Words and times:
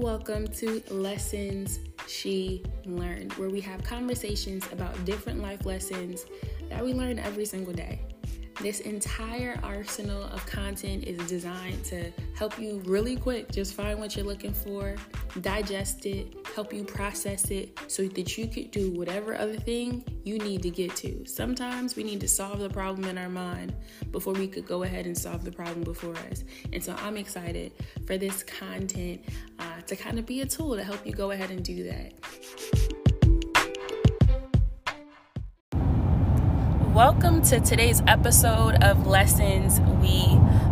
welcome 0.00 0.48
to 0.48 0.82
Lessons 0.88 1.78
She 2.08 2.64
Learned, 2.86 3.34
where 3.34 3.50
we 3.50 3.60
have 3.60 3.84
conversations 3.84 4.66
about 4.72 5.04
different 5.04 5.42
life 5.42 5.66
lessons 5.66 6.24
that 6.70 6.82
we 6.82 6.94
learn 6.94 7.18
every 7.18 7.44
single 7.44 7.74
day. 7.74 8.00
This 8.62 8.80
entire 8.80 9.58
arsenal 9.62 10.22
of 10.24 10.44
content 10.46 11.04
is 11.04 11.18
designed 11.28 11.82
to 11.84 12.10
help 12.34 12.58
you 12.58 12.82
really 12.84 13.16
quick 13.16 13.50
just 13.50 13.74
find 13.74 13.98
what 13.98 14.16
you're 14.16 14.24
looking 14.24 14.52
for, 14.52 14.96
digest 15.40 16.04
it, 16.04 16.34
help 16.54 16.70
you 16.72 16.84
process 16.84 17.50
it 17.50 17.78
so 17.86 18.06
that 18.08 18.36
you 18.36 18.46
could 18.48 18.70
do 18.70 18.90
whatever 18.90 19.34
other 19.34 19.56
thing 19.56 20.04
you 20.24 20.38
need 20.38 20.62
to 20.62 20.70
get 20.70 20.94
to. 20.96 21.24
Sometimes 21.26 21.96
we 21.96 22.02
need 22.02 22.20
to 22.20 22.28
solve 22.28 22.58
the 22.58 22.68
problem 22.68 23.08
in 23.08 23.16
our 23.16 23.30
mind 23.30 23.74
before 24.12 24.34
we 24.34 24.46
could 24.46 24.66
go 24.66 24.82
ahead 24.82 25.06
and 25.06 25.16
solve 25.16 25.42
the 25.42 25.52
problem 25.52 25.82
before 25.82 26.16
us. 26.30 26.44
And 26.72 26.84
so 26.84 26.94
I'm 26.98 27.16
excited 27.16 27.72
for 28.06 28.18
this 28.18 28.42
content 28.42 29.22
to 29.86 29.96
kind 29.96 30.18
of 30.18 30.26
be 30.26 30.40
a 30.40 30.46
tool 30.46 30.76
to 30.76 30.84
help 30.84 31.06
you 31.06 31.12
go 31.12 31.30
ahead 31.30 31.50
and 31.50 31.64
do 31.64 31.84
that. 31.84 32.12
Welcome 36.94 37.42
to 37.42 37.60
today's 37.60 38.02
episode 38.06 38.82
of 38.82 39.06
Lessons 39.06 39.80
We 40.02 40.26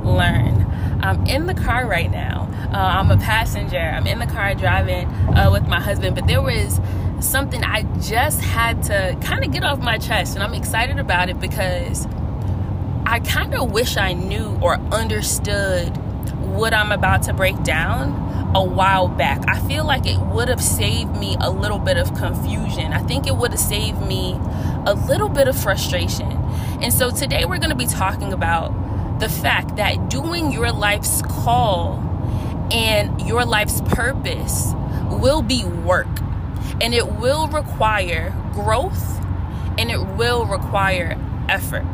Learn. 0.04 0.66
I'm 1.00 1.26
in 1.26 1.46
the 1.46 1.54
car 1.54 1.86
right 1.86 2.10
now. 2.10 2.50
Uh, 2.72 2.76
I'm 2.76 3.10
a 3.10 3.16
passenger. 3.16 3.78
I'm 3.78 4.06
in 4.06 4.18
the 4.18 4.26
car 4.26 4.54
driving 4.54 5.06
uh, 5.06 5.48
with 5.50 5.66
my 5.68 5.80
husband, 5.80 6.14
but 6.14 6.26
there 6.26 6.42
was 6.42 6.80
something 7.20 7.64
I 7.64 7.82
just 8.00 8.40
had 8.40 8.82
to 8.84 9.16
kind 9.22 9.44
of 9.44 9.52
get 9.52 9.64
off 9.64 9.78
my 9.78 9.98
chest, 9.98 10.34
and 10.34 10.42
I'm 10.42 10.54
excited 10.54 10.98
about 10.98 11.30
it 11.30 11.40
because 11.40 12.06
I 13.06 13.20
kind 13.20 13.54
of 13.54 13.70
wish 13.72 13.96
I 13.96 14.12
knew 14.12 14.58
or 14.60 14.74
understood 14.92 15.96
what 16.44 16.74
I'm 16.74 16.92
about 16.92 17.22
to 17.22 17.32
break 17.32 17.62
down 17.62 18.27
a 18.54 18.64
while 18.64 19.08
back. 19.08 19.42
I 19.48 19.60
feel 19.60 19.84
like 19.84 20.06
it 20.06 20.18
would 20.18 20.48
have 20.48 20.62
saved 20.62 21.16
me 21.16 21.36
a 21.40 21.50
little 21.50 21.78
bit 21.78 21.96
of 21.96 22.14
confusion. 22.14 22.92
I 22.92 23.00
think 23.00 23.26
it 23.26 23.36
would 23.36 23.50
have 23.50 23.60
saved 23.60 24.00
me 24.00 24.38
a 24.86 24.94
little 24.94 25.28
bit 25.28 25.48
of 25.48 25.60
frustration. 25.60 26.32
And 26.80 26.92
so 26.92 27.10
today 27.10 27.44
we're 27.44 27.58
going 27.58 27.70
to 27.70 27.76
be 27.76 27.86
talking 27.86 28.32
about 28.32 29.18
the 29.20 29.28
fact 29.28 29.76
that 29.76 30.08
doing 30.08 30.50
your 30.52 30.72
life's 30.72 31.22
call 31.22 32.04
and 32.72 33.20
your 33.22 33.44
life's 33.44 33.80
purpose 33.82 34.72
will 35.10 35.42
be 35.42 35.64
work 35.64 36.06
and 36.80 36.94
it 36.94 37.12
will 37.14 37.48
require 37.48 38.34
growth 38.52 39.18
and 39.78 39.90
it 39.90 40.00
will 40.16 40.46
require 40.46 41.16
effort. 41.48 41.86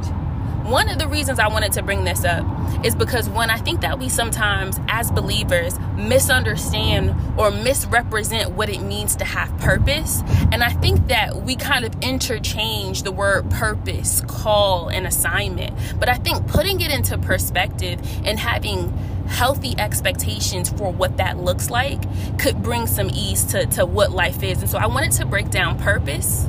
One 0.65 0.89
of 0.89 0.99
the 0.99 1.07
reasons 1.07 1.39
I 1.39 1.49
wanted 1.49 1.73
to 1.73 1.83
bring 1.83 2.05
this 2.05 2.25
up 2.25 2.47
is 2.87 2.95
because 2.95 3.29
when 3.29 3.51
I 3.51 3.59
think 3.59 3.83
that 3.83 3.99
we 3.99 4.09
sometimes, 4.09 4.81
as 4.89 5.11
believers, 5.11 5.79
misunderstand 5.95 7.15
or 7.39 7.51
misrepresent 7.51 8.53
what 8.53 8.71
it 8.71 8.81
means 8.81 9.15
to 9.17 9.27
have 9.27 9.55
purpose. 9.59 10.23
And 10.53 10.65
I 10.65 10.71
think 10.71 11.09
that 11.09 11.43
we 11.43 11.55
kind 11.55 11.85
of 11.85 11.95
interchange 12.03 13.03
the 13.03 13.13
word 13.13 13.51
purpose, 13.51 14.23
call, 14.27 14.89
and 14.89 15.07
assignment. 15.07 15.77
But 16.01 16.09
I 16.09 16.15
think 16.15 16.47
putting 16.47 16.81
it 16.81 16.91
into 16.91 17.19
perspective 17.19 18.01
and 18.25 18.39
having 18.39 18.91
healthy 19.27 19.75
expectations 19.79 20.71
for 20.71 20.91
what 20.91 21.19
that 21.19 21.37
looks 21.37 21.69
like 21.69 22.01
could 22.39 22.63
bring 22.63 22.87
some 22.87 23.11
ease 23.11 23.45
to, 23.45 23.67
to 23.67 23.85
what 23.85 24.13
life 24.13 24.43
is. 24.43 24.63
And 24.63 24.71
so 24.71 24.79
I 24.79 24.87
wanted 24.87 25.13
to 25.13 25.27
break 25.27 25.51
down 25.51 25.79
purpose, 25.79 26.49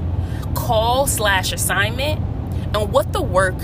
call 0.54 1.06
slash 1.06 1.52
assignment 1.52 2.22
and 2.76 2.92
what 2.92 3.14
the 3.14 3.22
work 3.22 3.56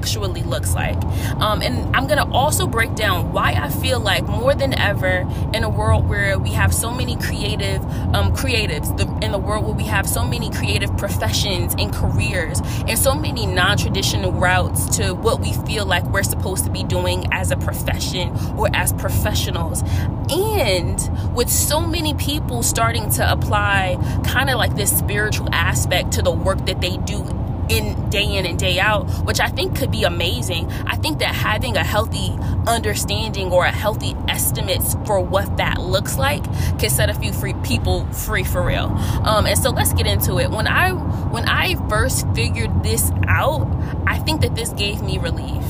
actually 0.00 0.42
looks 0.42 0.74
like. 0.74 0.96
Um, 1.40 1.60
and 1.60 1.94
I'm 1.94 2.06
going 2.06 2.18
to 2.18 2.32
also 2.32 2.66
break 2.66 2.94
down 2.94 3.32
why 3.32 3.52
I 3.52 3.68
feel 3.68 4.00
like 4.00 4.24
more 4.24 4.54
than 4.54 4.78
ever 4.78 5.28
in 5.52 5.62
a 5.62 5.68
world 5.68 6.08
where 6.08 6.38
we 6.38 6.50
have 6.52 6.72
so 6.72 6.90
many 6.90 7.16
creative 7.16 7.82
um, 8.14 8.34
creatives, 8.34 8.96
the, 8.96 9.06
in 9.24 9.32
the 9.32 9.38
world 9.38 9.66
where 9.66 9.74
we 9.74 9.84
have 9.84 10.08
so 10.08 10.24
many 10.24 10.50
creative 10.50 10.96
professions 10.96 11.74
and 11.78 11.92
careers, 11.92 12.60
and 12.88 12.98
so 12.98 13.14
many 13.14 13.46
non 13.46 13.76
traditional 13.76 14.32
routes 14.32 14.96
to 14.96 15.12
what 15.14 15.40
we 15.40 15.52
feel 15.66 15.84
like 15.84 16.04
we're 16.04 16.22
supposed 16.22 16.64
to 16.64 16.70
be 16.70 16.82
doing 16.82 17.26
as 17.32 17.50
a 17.50 17.56
profession 17.56 18.30
or 18.56 18.68
as 18.74 18.92
professionals. 18.94 19.82
And 20.30 21.36
with 21.36 21.50
so 21.50 21.80
many 21.80 22.14
people 22.14 22.62
starting 22.62 23.10
to 23.10 23.30
apply 23.30 23.98
kind 24.24 24.48
of 24.48 24.56
like 24.56 24.76
this 24.76 24.96
spiritual 24.96 25.48
aspect 25.52 26.12
to 26.12 26.22
the 26.22 26.32
work 26.32 26.64
that 26.66 26.80
they 26.80 26.96
do 26.98 27.39
in 27.70 28.10
day 28.10 28.36
in 28.36 28.44
and 28.44 28.58
day 28.58 28.78
out, 28.80 29.08
which 29.24 29.40
I 29.40 29.48
think 29.48 29.76
could 29.76 29.90
be 29.90 30.02
amazing. 30.02 30.70
I 30.86 30.96
think 30.96 31.20
that 31.20 31.34
having 31.34 31.76
a 31.76 31.84
healthy 31.84 32.36
understanding 32.66 33.52
or 33.52 33.64
a 33.64 33.70
healthy 33.70 34.14
estimates 34.28 34.96
for 35.06 35.20
what 35.20 35.56
that 35.56 35.80
looks 35.80 36.18
like 36.18 36.42
can 36.78 36.90
set 36.90 37.08
a 37.08 37.14
few 37.14 37.32
free 37.32 37.54
people 37.62 38.04
free 38.06 38.44
for 38.44 38.62
real. 38.62 38.86
Um, 39.24 39.46
and 39.46 39.58
so 39.58 39.70
let's 39.70 39.92
get 39.92 40.06
into 40.06 40.38
it. 40.38 40.50
When 40.50 40.66
I 40.66 40.92
when 40.92 41.48
I 41.48 41.76
first 41.88 42.26
figured 42.34 42.82
this 42.82 43.10
out, 43.28 43.66
I 44.06 44.18
think 44.18 44.40
that 44.42 44.56
this 44.56 44.70
gave 44.70 45.00
me 45.02 45.18
relief. 45.18 45.64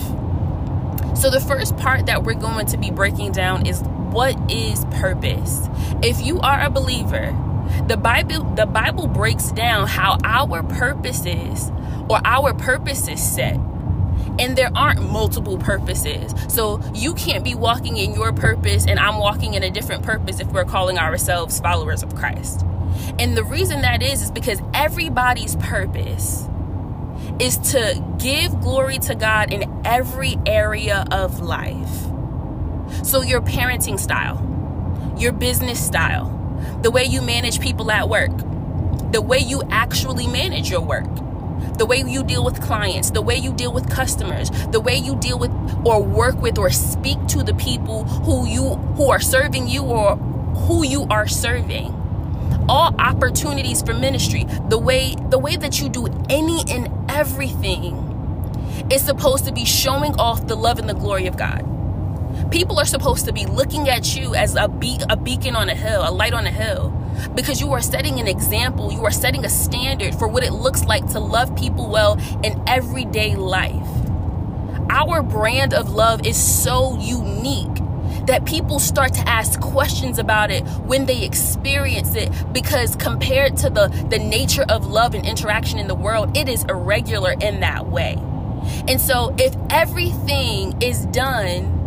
So 1.17 1.29
the 1.29 1.41
first 1.41 1.77
part 1.77 2.07
that 2.07 2.25
we're 2.25 2.35
going 2.35 2.67
to 2.67 2.79
be 2.79 2.91
breaking 2.91 3.33
down 3.33 3.67
is 3.67 3.83
what 3.83 4.51
is 4.51 4.87
purpose. 4.87 5.69
If 6.03 6.23
you 6.23 6.41
are 6.41 6.63
a 6.63 6.71
believer, 6.71 7.37
the 7.87 7.97
Bible 7.97 8.45
the 8.55 8.67
Bible 8.67 9.07
breaks 9.07 9.53
down 9.53 9.87
how 9.87 10.19
our 10.25 10.63
purposes 10.63 11.71
or 12.11 12.21
our 12.25 12.53
purpose 12.53 13.07
is 13.07 13.23
set. 13.23 13.55
And 14.41 14.57
there 14.57 14.71
aren't 14.75 15.01
multiple 15.01 15.59
purposes. 15.59 16.35
So 16.49 16.81
you 16.93 17.15
can't 17.15 17.45
be 17.45 17.55
walking 17.55 17.97
in 17.97 18.15
your 18.15 18.33
purpose 18.33 18.87
and 18.87 18.99
I'm 18.99 19.19
walking 19.19 19.55
in 19.55 19.63
a 19.63 19.71
different 19.71 20.03
purpose 20.03 20.41
if 20.41 20.49
we're 20.49 20.65
calling 20.65 20.99
ourselves 20.99 21.61
followers 21.61 22.03
of 22.03 22.17
Christ. 22.17 22.65
And 23.21 23.37
the 23.37 23.45
reason 23.45 23.83
that 23.83 24.03
is 24.03 24.23
is 24.23 24.31
because 24.33 24.61
everybody's 24.75 25.55
purpose 25.57 26.49
is 27.39 27.59
to 27.59 28.05
give 28.19 28.61
glory 28.61 28.99
to 28.99 29.15
God 29.15 29.53
in 29.53 29.83
every 29.85 30.37
area 30.47 31.05
of 31.13 31.41
life. 31.41 32.07
So 33.05 33.23
your 33.23 33.41
parenting 33.41 34.01
style, 34.01 35.15
your 35.17 35.33
business 35.33 35.85
style, 35.85 36.37
the 36.83 36.91
way 36.91 37.05
you 37.05 37.23
manage 37.23 37.61
people 37.61 37.91
at 37.93 38.09
work, 38.09 38.33
the 39.13 39.23
way 39.23 39.39
you 39.39 39.63
actually 39.71 40.27
manage 40.27 40.71
your 40.71 40.81
work, 40.81 41.07
the 41.81 41.87
way 41.87 42.05
you 42.07 42.23
deal 42.23 42.45
with 42.45 42.61
clients, 42.61 43.11
the 43.11 43.23
way 43.23 43.37
you 43.37 43.55
deal 43.55 43.73
with 43.73 43.89
customers, 43.89 44.51
the 44.71 44.79
way 44.79 44.95
you 44.95 45.17
deal 45.17 45.39
with 45.39 45.51
or 45.83 46.03
work 46.03 46.37
with 46.43 46.59
or 46.59 46.69
speak 46.69 47.17
to 47.27 47.43
the 47.43 47.55
people 47.55 48.05
who 48.05 48.47
you 48.47 48.75
who 48.97 49.11
are 49.11 49.19
serving 49.19 49.67
you 49.67 49.83
or 49.85 50.15
who 50.67 50.85
you 50.85 51.07
are 51.09 51.27
serving. 51.27 51.87
All 52.69 52.95
opportunities 52.99 53.81
for 53.81 53.95
ministry, 53.95 54.45
the 54.69 54.77
way 54.77 55.15
the 55.31 55.39
way 55.39 55.57
that 55.57 55.81
you 55.81 55.89
do 55.89 56.07
any 56.29 56.65
and 56.71 56.93
everything 57.11 57.97
is 58.93 59.03
supposed 59.03 59.47
to 59.47 59.53
be 59.53 59.65
showing 59.65 60.15
off 60.21 60.47
the 60.49 60.57
love 60.57 60.79
and 60.79 60.87
the 60.87 60.95
glory 60.95 61.27
of 61.29 61.39
God. 61.39 61.65
People 62.51 62.79
are 62.79 62.85
supposed 62.85 63.25
to 63.25 63.33
be 63.33 63.47
looking 63.47 63.89
at 63.89 64.15
you 64.15 64.35
as 64.35 64.55
a, 64.55 64.69
be- 64.69 65.01
a 65.09 65.17
beacon 65.17 65.57
on 65.57 65.71
a 65.71 65.75
hill, 65.75 66.03
a 66.07 66.13
light 66.13 66.35
on 66.35 66.47
a 66.47 66.51
hill, 66.51 66.93
because 67.35 67.61
you 67.61 67.73
are 67.73 67.81
setting 67.81 68.21
an 68.21 68.27
example, 68.27 68.93
you 68.93 69.05
are 69.05 69.11
setting 69.11 69.45
a 69.45 69.49
standard 69.49 70.15
for 70.15 70.29
what 70.29 70.45
it 70.45 70.53
looks 70.53 70.85
like 70.85 71.07
to 71.13 71.21
love 71.21 71.55
people 71.57 71.89
well 71.89 72.19
in 72.43 72.63
everyday 72.67 73.37
life. 73.37 73.87
Our 74.91 75.23
brand 75.23 75.73
of 75.73 75.91
love 75.91 76.27
is 76.27 76.37
so 76.37 76.99
unique 76.99 77.69
that 78.27 78.45
people 78.45 78.79
start 78.79 79.15
to 79.15 79.29
ask 79.29 79.61
questions 79.61 80.19
about 80.19 80.51
it 80.51 80.63
when 80.85 81.07
they 81.07 81.25
experience 81.25 82.15
it 82.15 82.31
because 82.53 82.97
compared 82.97 83.57
to 83.59 83.71
the 83.71 83.89
the 84.11 84.19
nature 84.19 84.65
of 84.69 84.87
love 84.87 85.15
and 85.15 85.25
interaction 85.25 85.79
in 85.79 85.87
the 85.87 85.95
world 85.95 86.37
it 86.37 86.49
is 86.49 86.65
irregular 86.65 87.35
in 87.41 87.61
that 87.61 87.87
way 87.87 88.17
and 88.89 89.01
so 89.01 89.35
if 89.39 89.57
everything 89.71 90.81
is 90.83 91.07
done 91.07 91.81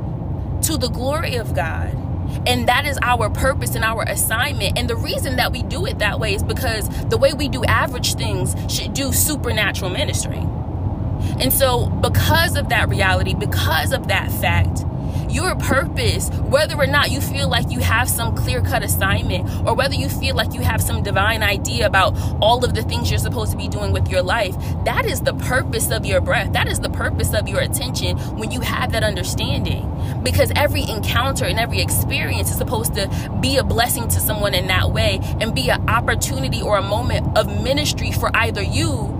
to 0.63 0.77
the 0.77 0.87
glory 0.87 1.35
of 1.35 1.53
God. 1.53 2.02
And 2.45 2.67
that 2.67 2.85
is 2.85 2.97
our 3.01 3.29
purpose 3.29 3.75
and 3.75 3.83
our 3.83 4.03
assignment. 4.03 4.77
And 4.77 4.89
the 4.89 4.95
reason 4.95 5.37
that 5.37 5.51
we 5.51 5.63
do 5.63 5.85
it 5.85 5.99
that 5.99 6.19
way 6.19 6.35
is 6.35 6.43
because 6.43 6.87
the 7.05 7.17
way 7.17 7.33
we 7.33 7.47
do 7.47 7.63
average 7.65 8.15
things 8.15 8.55
should 8.73 8.93
do 8.93 9.11
supernatural 9.11 9.89
ministry. 9.89 10.43
And 11.39 11.53
so, 11.53 11.87
because 11.87 12.57
of 12.57 12.69
that 12.69 12.89
reality, 12.89 13.33
because 13.33 13.93
of 13.93 14.09
that 14.09 14.31
fact, 14.31 14.83
your 15.33 15.55
purpose, 15.55 16.29
whether 16.29 16.75
or 16.75 16.85
not 16.85 17.09
you 17.09 17.19
feel 17.19 17.49
like 17.49 17.71
you 17.71 17.79
have 17.79 18.07
some 18.07 18.35
clear 18.35 18.61
cut 18.61 18.83
assignment, 18.83 19.49
or 19.67 19.73
whether 19.73 19.95
you 19.95 20.07
feel 20.07 20.35
like 20.35 20.53
you 20.53 20.61
have 20.61 20.81
some 20.81 21.01
divine 21.01 21.41
idea 21.41 21.87
about 21.87 22.15
all 22.39 22.63
of 22.63 22.75
the 22.75 22.83
things 22.83 23.09
you're 23.09 23.19
supposed 23.19 23.51
to 23.51 23.57
be 23.57 23.67
doing 23.67 23.91
with 23.91 24.07
your 24.09 24.21
life, 24.21 24.55
that 24.85 25.05
is 25.05 25.21
the 25.21 25.33
purpose 25.33 25.89
of 25.91 26.05
your 26.05 26.21
breath. 26.21 26.53
That 26.53 26.67
is 26.67 26.79
the 26.79 26.89
purpose 26.89 27.33
of 27.33 27.47
your 27.47 27.61
attention 27.61 28.17
when 28.37 28.51
you 28.51 28.61
have 28.61 28.91
that 28.91 29.03
understanding. 29.03 29.89
Because 30.23 30.51
every 30.55 30.83
encounter 30.83 31.45
and 31.45 31.59
every 31.59 31.81
experience 31.81 32.51
is 32.51 32.57
supposed 32.57 32.93
to 32.95 33.09
be 33.41 33.57
a 33.57 33.63
blessing 33.63 34.07
to 34.09 34.19
someone 34.19 34.53
in 34.53 34.67
that 34.67 34.91
way 34.91 35.19
and 35.39 35.55
be 35.55 35.69
an 35.69 35.89
opportunity 35.89 36.61
or 36.61 36.77
a 36.77 36.81
moment 36.81 37.37
of 37.37 37.47
ministry 37.63 38.11
for 38.11 38.29
either 38.35 38.61
you 38.61 39.19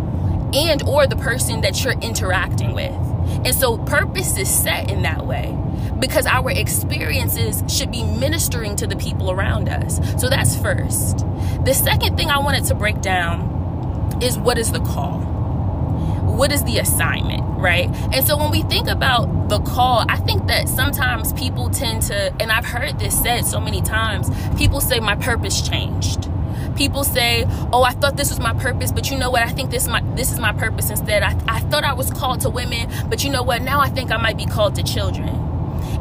and 0.53 0.83
or 0.83 1.07
the 1.07 1.15
person 1.15 1.61
that 1.61 1.83
you're 1.83 1.99
interacting 1.99 2.73
with 2.73 3.12
And 3.45 3.53
so 3.53 3.77
purpose 3.77 4.37
is 4.37 4.49
set 4.49 4.89
in 4.89 5.01
that 5.03 5.25
way 5.25 5.57
because 5.99 6.25
our 6.25 6.51
experiences 6.51 7.63
should 7.67 7.91
be 7.91 8.03
ministering 8.03 8.75
to 8.77 8.87
the 8.87 8.95
people 8.95 9.31
around 9.31 9.69
us. 9.69 9.97
So 10.19 10.29
that's 10.29 10.55
first. 10.57 11.19
The 11.65 11.73
second 11.73 12.17
thing 12.17 12.29
I 12.29 12.39
wanted 12.39 12.65
to 12.65 12.75
break 12.75 13.01
down 13.01 14.19
is 14.21 14.37
what 14.37 14.57
is 14.57 14.71
the 14.71 14.79
call? 14.79 15.19
What 15.19 16.51
is 16.51 16.63
the 16.63 16.79
assignment, 16.79 17.43
right? 17.59 17.89
And 18.13 18.25
so 18.25 18.37
when 18.37 18.51
we 18.51 18.63
think 18.63 18.87
about 18.87 19.49
the 19.49 19.59
call, 19.59 20.05
I 20.09 20.17
think 20.17 20.47
that 20.47 20.67
sometimes 20.67 21.31
people 21.33 21.69
tend 21.69 22.01
to, 22.03 22.33
and 22.39 22.51
I've 22.51 22.65
heard 22.65 22.99
this 22.99 23.21
said 23.21 23.45
so 23.45 23.59
many 23.59 23.81
times, 23.81 24.29
people 24.57 24.81
say, 24.81 24.99
My 24.99 25.15
purpose 25.15 25.67
changed 25.67 26.29
people 26.75 27.03
say 27.03 27.45
oh 27.71 27.83
i 27.83 27.91
thought 27.91 28.17
this 28.17 28.29
was 28.29 28.39
my 28.39 28.53
purpose 28.53 28.91
but 28.91 29.09
you 29.09 29.17
know 29.17 29.29
what? 29.29 29.43
I 29.43 29.49
think 29.49 29.71
this 29.71 29.83
is 29.83 29.89
my 29.89 30.01
this 30.15 30.31
is 30.31 30.39
my 30.39 30.53
purpose 30.53 30.89
instead. 30.89 31.23
I, 31.23 31.37
I 31.47 31.59
thought 31.61 31.83
i 31.83 31.93
was 31.93 32.09
called 32.11 32.41
to 32.41 32.49
women 32.49 32.89
but 33.09 33.23
you 33.23 33.29
know 33.29 33.43
what? 33.43 33.61
Now 33.61 33.79
i 33.79 33.89
think 33.89 34.11
i 34.11 34.17
might 34.17 34.37
be 34.37 34.45
called 34.45 34.75
to 34.75 34.83
children. 34.83 35.29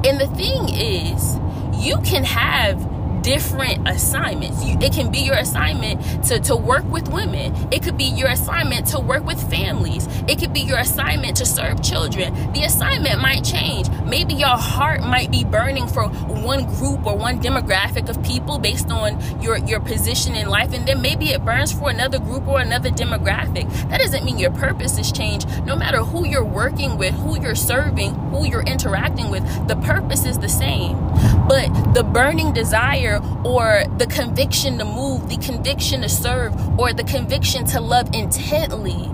And 0.04 0.20
the 0.20 0.26
thing 0.34 0.68
is, 0.68 1.38
you 1.74 1.98
can 1.98 2.24
have 2.24 2.91
different 3.22 3.88
assignments. 3.88 4.64
You, 4.64 4.76
it 4.80 4.92
can 4.92 5.10
be 5.10 5.20
your 5.20 5.36
assignment 5.36 6.24
to, 6.24 6.40
to 6.40 6.56
work 6.56 6.84
with 6.90 7.08
women. 7.08 7.54
It 7.72 7.82
could 7.82 7.96
be 7.96 8.04
your 8.04 8.28
assignment 8.28 8.86
to 8.88 9.00
work 9.00 9.24
with 9.24 9.40
families. 9.50 10.06
It 10.28 10.38
could 10.38 10.52
be 10.52 10.60
your 10.60 10.78
assignment 10.78 11.36
to 11.38 11.46
serve 11.46 11.82
children. 11.82 12.52
The 12.52 12.64
assignment 12.64 13.20
might 13.20 13.44
change. 13.44 13.88
Maybe 14.04 14.34
your 14.34 14.56
heart 14.56 15.02
might 15.02 15.30
be 15.30 15.44
burning 15.44 15.86
for 15.86 16.08
one 16.08 16.64
group 16.76 17.06
or 17.06 17.16
one 17.16 17.40
demographic 17.40 18.08
of 18.08 18.22
people 18.22 18.58
based 18.58 18.90
on 18.90 19.20
your, 19.40 19.58
your 19.58 19.80
position 19.80 20.34
in 20.34 20.48
life. 20.48 20.72
And 20.72 20.86
then 20.86 21.00
maybe 21.00 21.30
it 21.30 21.44
burns 21.44 21.72
for 21.72 21.90
another 21.90 22.18
group 22.18 22.46
or 22.46 22.60
another 22.60 22.90
demographic. 22.90 23.70
That 23.88 24.00
doesn't 24.00 24.24
mean 24.24 24.38
your 24.38 24.50
purpose 24.50 24.96
has 24.96 25.12
changed. 25.12 25.48
No 25.64 25.76
matter 25.76 25.98
who 25.98 26.26
you're 26.26 26.44
working 26.44 26.98
with, 26.98 27.14
who 27.14 27.40
you're 27.40 27.54
serving, 27.54 28.14
who 28.30 28.46
you're 28.46 28.62
interacting 28.62 29.30
with, 29.30 29.42
the 29.68 29.76
purpose 29.76 30.24
is 30.24 30.38
the 30.38 30.48
same. 30.48 30.96
But 31.52 31.92
the 31.92 32.02
burning 32.02 32.54
desire 32.54 33.20
or 33.44 33.84
the 33.98 34.06
conviction 34.06 34.78
to 34.78 34.86
move, 34.86 35.28
the 35.28 35.36
conviction 35.36 36.00
to 36.00 36.08
serve, 36.08 36.54
or 36.80 36.94
the 36.94 37.04
conviction 37.04 37.66
to 37.66 37.80
love 37.82 38.08
intently, 38.14 39.10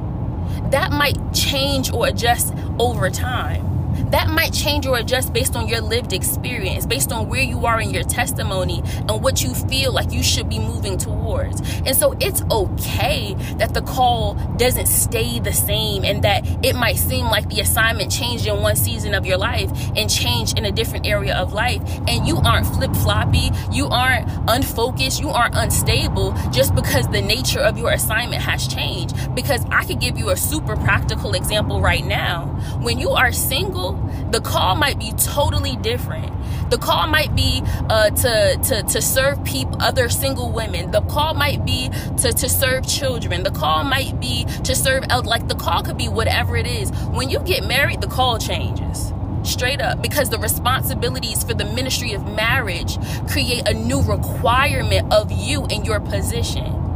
that 0.70 0.92
might 0.92 1.18
change 1.34 1.92
or 1.92 2.06
adjust 2.06 2.54
over 2.78 3.10
time 3.10 3.67
that 4.10 4.28
might 4.28 4.52
change 4.52 4.86
or 4.86 4.96
adjust 4.96 5.32
based 5.32 5.56
on 5.56 5.68
your 5.68 5.80
lived 5.80 6.12
experience, 6.12 6.86
based 6.86 7.12
on 7.12 7.28
where 7.28 7.42
you 7.42 7.66
are 7.66 7.80
in 7.80 7.90
your 7.90 8.04
testimony 8.04 8.82
and 9.08 9.22
what 9.22 9.42
you 9.42 9.54
feel 9.54 9.92
like 9.92 10.12
you 10.12 10.22
should 10.22 10.48
be 10.48 10.58
moving 10.58 10.96
towards. 10.96 11.60
And 11.84 11.94
so 11.94 12.16
it's 12.20 12.42
okay 12.50 13.34
that 13.58 13.74
the 13.74 13.82
call 13.82 14.34
doesn't 14.56 14.86
stay 14.86 15.40
the 15.40 15.52
same 15.52 16.04
and 16.04 16.22
that 16.24 16.46
it 16.64 16.74
might 16.74 16.96
seem 16.96 17.26
like 17.26 17.48
the 17.48 17.60
assignment 17.60 18.10
changed 18.10 18.46
in 18.46 18.60
one 18.60 18.76
season 18.76 19.14
of 19.14 19.26
your 19.26 19.38
life 19.38 19.70
and 19.96 20.10
changed 20.10 20.58
in 20.58 20.64
a 20.64 20.72
different 20.72 21.06
area 21.06 21.36
of 21.36 21.52
life. 21.52 21.82
And 22.08 22.26
you 22.26 22.38
aren't 22.38 22.66
flip 22.66 22.94
floppy, 22.96 23.50
you 23.70 23.86
aren't 23.86 24.28
unfocused, 24.48 25.20
you 25.20 25.28
aren't 25.28 25.54
unstable 25.56 26.32
just 26.50 26.74
because 26.74 27.08
the 27.08 27.20
nature 27.20 27.60
of 27.60 27.78
your 27.78 27.90
assignment 27.90 28.42
has 28.42 28.66
changed. 28.66 29.34
Because 29.34 29.64
I 29.70 29.84
could 29.84 30.00
give 30.00 30.18
you 30.18 30.30
a 30.30 30.36
super 30.36 30.76
practical 30.76 31.34
example 31.34 31.80
right 31.80 32.04
now. 32.04 32.46
When 32.80 32.98
you 32.98 33.10
are 33.10 33.32
single, 33.32 33.87
the 34.30 34.40
call 34.40 34.76
might 34.76 34.98
be 34.98 35.12
totally 35.12 35.76
different. 35.76 36.32
The 36.70 36.78
call 36.78 37.06
might 37.06 37.34
be 37.34 37.62
uh, 37.88 38.10
to, 38.10 38.58
to, 38.62 38.82
to 38.82 39.02
serve 39.02 39.42
people, 39.44 39.80
other 39.80 40.08
single 40.08 40.52
women. 40.52 40.90
The 40.90 41.00
call 41.02 41.34
might 41.34 41.64
be 41.64 41.88
to, 42.18 42.32
to 42.32 42.48
serve 42.48 42.86
children. 42.86 43.42
The 43.42 43.50
call 43.50 43.84
might 43.84 44.20
be 44.20 44.44
to 44.64 44.74
serve, 44.74 45.06
like 45.24 45.48
the 45.48 45.54
call 45.54 45.82
could 45.82 45.96
be 45.96 46.08
whatever 46.08 46.56
it 46.56 46.66
is. 46.66 46.90
When 47.10 47.30
you 47.30 47.38
get 47.40 47.64
married, 47.64 48.00
the 48.00 48.08
call 48.08 48.38
changes 48.38 49.12
straight 49.44 49.80
up 49.80 50.02
because 50.02 50.28
the 50.28 50.38
responsibilities 50.38 51.42
for 51.42 51.54
the 51.54 51.64
ministry 51.64 52.12
of 52.12 52.26
marriage 52.26 52.98
create 53.28 53.66
a 53.66 53.72
new 53.72 54.02
requirement 54.02 55.10
of 55.12 55.32
you 55.32 55.64
and 55.66 55.86
your 55.86 56.00
position 56.00 56.87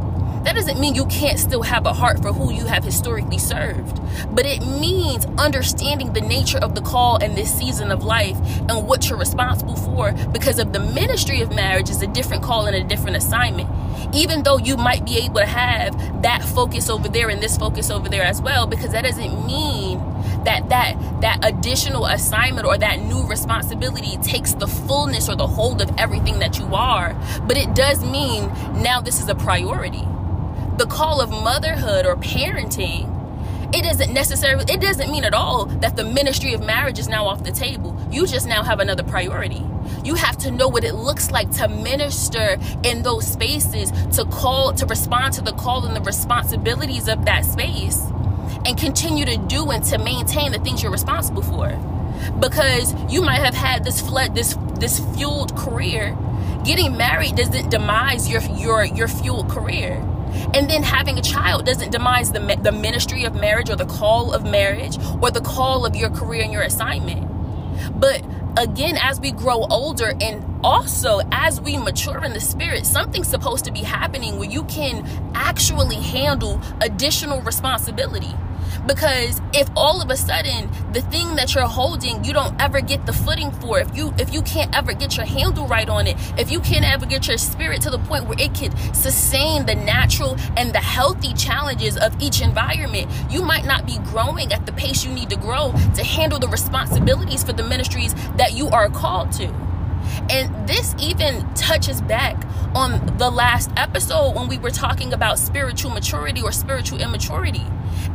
that 0.45 0.55
doesn't 0.57 0.81
mean 0.81 0.95
you 0.95 1.07
can't 1.07 1.39
still 1.39 1.63
have 1.63 1.87
a 1.87 1.93
heart 1.93 2.21
for 2.21 2.33
who 2.33 2.53
you 2.53 2.67
have 2.67 2.83
historically 2.83 3.39
served, 3.39 4.01
but 4.35 4.45
it 4.45 4.61
means 4.61 5.25
understanding 5.39 6.13
the 6.13 6.21
nature 6.21 6.59
of 6.59 6.75
the 6.75 6.81
call 6.81 7.17
in 7.19 7.35
this 7.35 7.53
season 7.53 7.91
of 7.93 8.05
life 8.05 8.37
and 8.69 8.87
what 8.87 9.09
you're 9.09 9.19
responsible 9.19 9.77
for 9.77 10.13
because 10.33 10.59
of 10.59 10.73
the 10.73 10.81
ministry 10.81 11.41
of 11.43 11.55
marriage 11.55 11.91
is 11.91 12.03
a 12.03 12.09
different 12.09 12.43
call 12.43 12.67
and 12.67 12.75
a 12.75 12.83
different 12.83 13.17
assignment. 13.17 13.69
Even 14.15 14.43
though 14.43 14.59
you 14.59 14.77
might 14.77 15.05
be 15.05 15.19
able 15.19 15.37
to 15.37 15.47
have 15.47 16.23
that 16.23 16.43
focus 16.43 16.91
over 16.91 17.09
there 17.09 17.29
and 17.29 17.41
this 17.41 17.57
focus 17.57 17.91
over 17.91 18.09
there 18.09 18.25
as 18.25 18.43
well, 18.43 18.67
because 18.67 18.91
that 18.93 19.05
doesn't 19.05 19.47
mean 19.47 19.99
that 20.45 20.69
that 20.71 20.97
that 21.21 21.39
additional 21.45 22.07
assignment 22.07 22.67
or 22.67 22.77
that 22.77 23.01
new 23.01 23.25
responsibility 23.29 24.17
takes 24.19 24.55
the 24.55 24.67
fullness 24.67 25.29
or 25.29 25.37
the 25.37 25.47
hold 25.47 25.81
of 25.81 25.91
everything 25.99 26.39
that 26.41 26.59
you 26.59 26.75
are 26.75 27.15
but 27.47 27.57
it 27.57 27.75
does 27.75 28.05
mean 28.05 28.49
now 28.83 29.01
this 29.01 29.21
is 29.21 29.29
a 29.29 29.35
priority 29.35 30.05
the 30.79 30.87
call 30.87 31.21
of 31.21 31.31
motherhood 31.31 32.07
or 32.07 32.17
parenting, 32.17 33.09
it 33.75 33.85
doesn't 33.85 34.13
necessarily, 34.13 34.65
it 34.73 34.81
doesn't 34.81 35.11
mean 35.11 35.25
at 35.25 35.33
all 35.33 35.67
that 35.67 35.97
the 35.97 36.05
ministry 36.05 36.53
of 36.53 36.63
marriage 36.63 36.99
is 36.99 37.09
now 37.09 37.27
off 37.27 37.43
the 37.43 37.53
table. 37.53 37.99
You 38.11 38.27
just 38.27 38.47
now 38.47 38.63
have 38.63 38.81
another 38.81 39.03
priority. 39.03 39.65
You 40.05 40.15
have 40.15 40.37
to 40.39 40.51
know 40.51 40.69
what 40.69 40.85
it 40.85 40.95
looks 40.95 41.31
like 41.31 41.51
to 41.53 41.69
minister 41.69 42.59
in 42.85 43.03
those 43.03 43.27
spaces, 43.27 43.91
to 44.17 44.25
call, 44.27 44.75
to 44.75 44.85
respond 44.87 45.35
to 45.35 45.43
the 45.43 45.53
call 45.53 45.87
and 45.87 45.97
the 45.97 46.03
responsibilities 46.03 47.09
of 47.09 47.25
that 47.25 47.45
space, 47.45 47.99
and 48.67 48.77
continue 48.77 49.25
to 49.25 49.39
do 49.39 49.71
and 49.71 49.83
to 49.85 49.99
maintain 49.99 50.53
the 50.53 50.59
things 50.59 50.83
you're 50.83 50.93
responsible 50.93 51.43
for. 51.43 51.69
Because 52.41 52.95
you 53.11 53.23
might 53.23 53.41
have 53.41 53.55
had 53.55 53.85
this 53.85 54.01
flood, 54.01 54.35
this 54.35 54.57
this 54.79 55.01
fueled 55.17 55.57
career. 55.57 56.17
Getting 56.65 56.97
married 56.97 57.37
doesn't 57.37 57.71
demise 57.71 58.29
your 58.29 58.43
your 58.43 58.85
your 58.85 59.09
fueled 59.09 59.49
career 59.49 60.07
and 60.55 60.69
then 60.69 60.83
having 60.83 61.19
a 61.19 61.23
child 61.23 61.67
doesn't 61.67 61.91
demise 61.91 62.33
the, 62.33 62.41
the 62.63 62.73
ministry 62.73 63.25
of 63.25 63.35
marriage 63.35 63.71
or 63.71 63.77
the 63.77 63.87
call 63.87 64.33
of 64.33 64.45
marriage 64.45 64.99
or 65.21 65.31
the 65.31 65.41
call 65.41 65.85
of 65.87 65.97
your 65.97 66.11
career 66.11 66.43
and 66.43 66.53
your 66.53 66.63
assignment. 66.63 67.29
But 67.99 68.23
again, 68.59 68.99
as 69.01 69.21
we 69.21 69.33
grow 69.33 69.63
older 69.71 70.13
and 70.21 70.45
also 70.63 71.21
as 71.33 71.61
we 71.61 71.77
mature 71.77 72.23
in 72.25 72.33
the 72.33 72.41
spirit, 72.41 72.87
something's 72.87 73.29
supposed 73.29 73.65
to 73.65 73.73
be 73.73 73.81
happening 73.81 74.39
where 74.39 74.49
you 74.49 74.65
can 74.65 75.07
actually 75.35 75.97
handle 75.97 76.61
additional 76.81 77.41
responsibility 77.43 78.33
because 78.87 79.41
if 79.53 79.69
all 79.77 80.01
of 80.01 80.11
a 80.11 80.17
sudden 80.17 80.71
the 80.93 81.03
thing 81.03 81.35
that 81.37 81.55
you're 81.55 81.65
holding 81.65 82.23
you 82.25 82.33
don't 82.33 82.61
ever 82.61 82.81
get 82.81 83.05
the 83.07 83.13
footing 83.13 83.51
for 83.53 83.79
if 83.79 83.97
you 83.97 84.13
if 84.19 84.33
you 84.33 84.43
can't 84.43 84.75
ever 84.77 84.93
get 84.93 85.17
your 85.17 85.27
handle 85.27 85.67
right 85.67 85.89
on 85.89 86.07
it 86.07 86.17
if 86.39 86.51
you 86.51 86.61
can't 86.61 86.85
ever 86.85 87.07
get 87.07 87.27
your 87.29 87.39
spirit 87.39 87.83
to 87.83 87.91
the 87.91 87.99
point 88.01 88.27
where 88.27 88.41
it 88.41 88.55
can 88.55 88.75
sustain 88.95 89.65
the 89.67 89.75
natural 89.75 90.37
and 90.57 90.73
the 90.73 90.79
healthy 90.79 91.33
challenges 91.35 91.97
of 91.97 92.21
each 92.21 92.41
environment 92.41 93.11
you 93.31 93.43
might 93.43 93.65
not 93.65 93.87
be 93.87 93.99
growing 94.11 94.53
at 94.53 94.65
the 94.67 94.73
pace 94.73 95.05
you 95.05 95.13
need 95.13 95.31
to 95.31 95.37
grow 95.37 95.73
to 95.95 96.05
handle 96.05 96.39
the 96.39 96.49
responsibilities 96.49 97.43
for 97.45 97.53
the 97.53 97.63
ministries 97.63 98.15
that 98.37 98.53
you 98.53 98.69
are 98.69 98.89
called 98.89 99.31
to 99.33 99.72
and 100.31 100.69
this 100.69 100.95
even 100.99 101.53
touches 101.55 102.01
back 102.01 102.37
on 102.75 103.19
the 103.19 103.31
last 103.31 103.71
episode 103.77 104.35
when 104.35 104.49
we 104.49 104.59
were 104.59 104.71
talking 104.71 105.13
about 105.13 105.39
spiritual 105.39 105.91
maturity 105.91 106.43
or 106.43 106.53
spiritual 106.53 107.01
immaturity. 107.01 107.67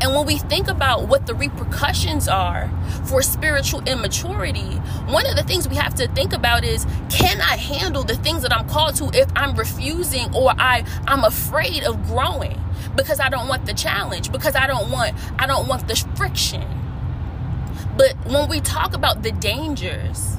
And 0.02 0.14
when 0.14 0.26
we 0.26 0.38
think 0.38 0.68
about 0.68 1.08
what 1.08 1.26
the 1.26 1.34
repercussions 1.34 2.28
are 2.28 2.70
for 3.06 3.22
spiritual 3.22 3.82
immaturity, 3.88 4.76
one 5.08 5.26
of 5.26 5.36
the 5.36 5.44
things 5.44 5.68
we 5.68 5.76
have 5.76 5.96
to 5.96 6.08
think 6.10 6.34
about 6.34 6.64
is 6.64 6.86
can 7.10 7.40
I 7.42 7.58
handle 7.58 8.04
the 8.04 8.16
things 8.16 8.42
that 8.44 8.54
I'm 8.54 8.68
called 8.68 8.96
to 8.96 9.10
if 9.14 9.30
I'm 9.36 9.56
refusing 9.56 10.34
or 10.36 10.52
I 10.52 10.86
I'm 11.08 11.24
afraid 11.24 11.84
of 11.84 12.06
growing 12.08 12.62
because 12.96 13.20
I 13.20 13.30
don't 13.30 13.48
want 13.48 13.66
the 13.66 13.74
challenge, 13.74 14.32
because 14.32 14.56
I 14.56 14.68
don't 14.68 14.92
want 14.92 15.16
I 15.40 15.48
don't 15.48 15.68
want 15.68 15.88
the 15.88 15.96
friction. 16.16 16.66
But 17.98 18.16
when 18.26 18.50
we 18.50 18.60
talk 18.60 18.94
about 18.94 19.24
the 19.24 19.32
dangers 19.32 20.38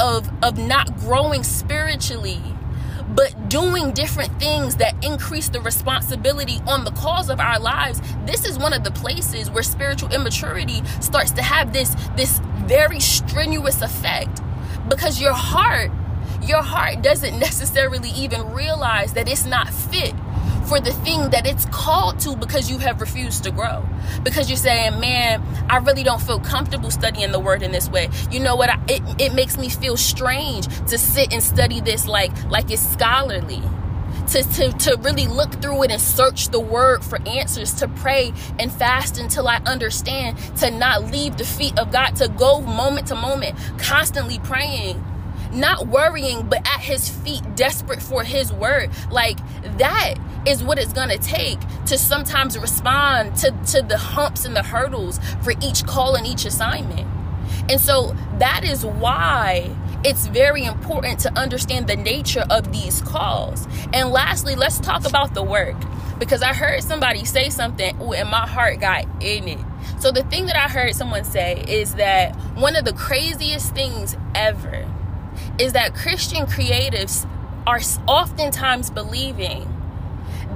of 0.00 0.30
of 0.42 0.58
not 0.58 0.96
growing 0.98 1.42
spiritually 1.42 2.40
but 3.08 3.48
doing 3.48 3.92
different 3.92 4.38
things 4.40 4.76
that 4.76 5.04
increase 5.04 5.48
the 5.48 5.60
responsibility 5.60 6.60
on 6.66 6.84
the 6.84 6.90
cause 6.92 7.30
of 7.30 7.38
our 7.38 7.58
lives. 7.58 8.00
This 8.24 8.44
is 8.44 8.58
one 8.58 8.72
of 8.72 8.84
the 8.84 8.90
places 8.90 9.50
where 9.50 9.62
spiritual 9.62 10.12
immaturity 10.12 10.84
starts 11.00 11.30
to 11.32 11.42
have 11.42 11.72
this 11.72 11.94
this 12.16 12.40
very 12.64 13.00
strenuous 13.00 13.80
effect. 13.80 14.40
Because 14.88 15.20
your 15.20 15.32
heart 15.32 15.90
your 16.42 16.62
heart 16.62 17.02
doesn't 17.02 17.38
necessarily 17.38 18.10
even 18.10 18.52
realize 18.52 19.14
that 19.14 19.28
it's 19.28 19.46
not 19.46 19.72
fit 19.72 20.14
for 20.66 20.80
the 20.80 20.92
thing 20.92 21.30
that 21.30 21.46
it's 21.46 21.64
called 21.66 22.18
to 22.20 22.36
because 22.36 22.70
you 22.70 22.78
have 22.78 23.00
refused 23.00 23.44
to 23.44 23.50
grow. 23.50 23.84
Because 24.22 24.48
you're 24.50 24.56
saying, 24.56 24.98
man, 25.00 25.42
I 25.70 25.78
really 25.78 26.02
don't 26.02 26.20
feel 26.20 26.40
comfortable 26.40 26.90
studying 26.90 27.32
the 27.32 27.40
word 27.40 27.62
in 27.62 27.72
this 27.72 27.88
way. 27.88 28.08
You 28.30 28.40
know 28.40 28.56
what? 28.56 28.70
I, 28.70 28.80
it, 28.88 29.02
it 29.20 29.34
makes 29.34 29.56
me 29.56 29.68
feel 29.68 29.96
strange 29.96 30.66
to 30.88 30.98
sit 30.98 31.32
and 31.32 31.42
study 31.42 31.80
this 31.80 32.06
like, 32.06 32.32
like 32.50 32.70
it's 32.70 32.82
scholarly 32.82 33.62
to, 34.28 34.42
to, 34.42 34.72
to 34.72 34.96
really 35.02 35.26
look 35.26 35.60
through 35.62 35.84
it 35.84 35.90
and 35.90 36.00
search 36.00 36.48
the 36.48 36.60
word 36.60 37.04
for 37.04 37.20
answers, 37.28 37.74
to 37.74 37.88
pray 37.88 38.32
and 38.58 38.72
fast 38.72 39.18
until 39.18 39.46
I 39.46 39.56
understand, 39.66 40.38
to 40.58 40.70
not 40.70 41.04
leave 41.04 41.36
the 41.36 41.44
feet 41.44 41.78
of 41.78 41.92
God, 41.92 42.16
to 42.16 42.28
go 42.28 42.60
moment 42.60 43.08
to 43.08 43.14
moment, 43.14 43.56
constantly 43.78 44.38
praying, 44.40 45.04
not 45.52 45.86
worrying, 45.86 46.48
but 46.48 46.58
at 46.66 46.80
his 46.80 47.08
feet, 47.08 47.42
desperate 47.54 48.02
for 48.02 48.24
his 48.24 48.52
word. 48.52 48.90
Like 49.10 49.38
that 49.78 50.14
is 50.46 50.62
what 50.62 50.78
it's 50.78 50.92
gonna 50.92 51.18
take 51.18 51.58
to 51.86 51.98
sometimes 51.98 52.58
respond 52.58 53.36
to, 53.36 53.50
to 53.66 53.82
the 53.82 53.98
humps 53.98 54.44
and 54.44 54.54
the 54.54 54.62
hurdles 54.62 55.18
for 55.42 55.52
each 55.60 55.84
call 55.84 56.14
and 56.14 56.26
each 56.26 56.44
assignment. 56.44 57.06
And 57.68 57.80
so 57.80 58.14
that 58.38 58.64
is 58.64 58.84
why 58.84 59.70
it's 60.04 60.26
very 60.28 60.64
important 60.64 61.18
to 61.20 61.32
understand 61.36 61.88
the 61.88 61.96
nature 61.96 62.44
of 62.48 62.72
these 62.72 63.00
calls. 63.02 63.66
And 63.92 64.10
lastly, 64.10 64.54
let's 64.54 64.78
talk 64.78 65.06
about 65.06 65.34
the 65.34 65.42
work 65.42 65.76
because 66.18 66.42
I 66.42 66.54
heard 66.54 66.82
somebody 66.82 67.24
say 67.24 67.50
something 67.50 68.00
ooh, 68.00 68.12
and 68.12 68.30
my 68.30 68.46
heart 68.46 68.80
got 68.80 69.04
in 69.20 69.48
it. 69.48 69.58
So, 69.98 70.10
the 70.10 70.22
thing 70.24 70.46
that 70.46 70.56
I 70.56 70.68
heard 70.68 70.94
someone 70.94 71.24
say 71.24 71.64
is 71.66 71.94
that 71.94 72.34
one 72.56 72.76
of 72.76 72.84
the 72.84 72.92
craziest 72.92 73.74
things 73.74 74.16
ever 74.34 74.86
is 75.58 75.72
that 75.72 75.94
Christian 75.94 76.46
creatives 76.46 77.28
are 77.66 77.80
oftentimes 78.06 78.90
believing 78.90 79.72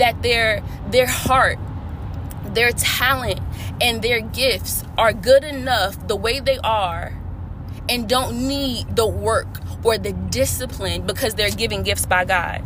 that 0.00 0.22
their 0.22 0.62
their 0.90 1.06
heart 1.06 1.58
their 2.54 2.72
talent 2.72 3.40
and 3.80 4.02
their 4.02 4.20
gifts 4.20 4.84
are 4.98 5.12
good 5.12 5.44
enough 5.44 6.08
the 6.08 6.16
way 6.16 6.40
they 6.40 6.58
are 6.58 7.16
and 7.88 8.08
don't 8.08 8.46
need 8.46 8.96
the 8.96 9.06
work 9.06 9.46
or 9.84 9.98
the 9.98 10.12
discipline 10.12 11.06
because 11.06 11.34
they're 11.34 11.50
given 11.50 11.82
gifts 11.82 12.06
by 12.06 12.24
God. 12.24 12.64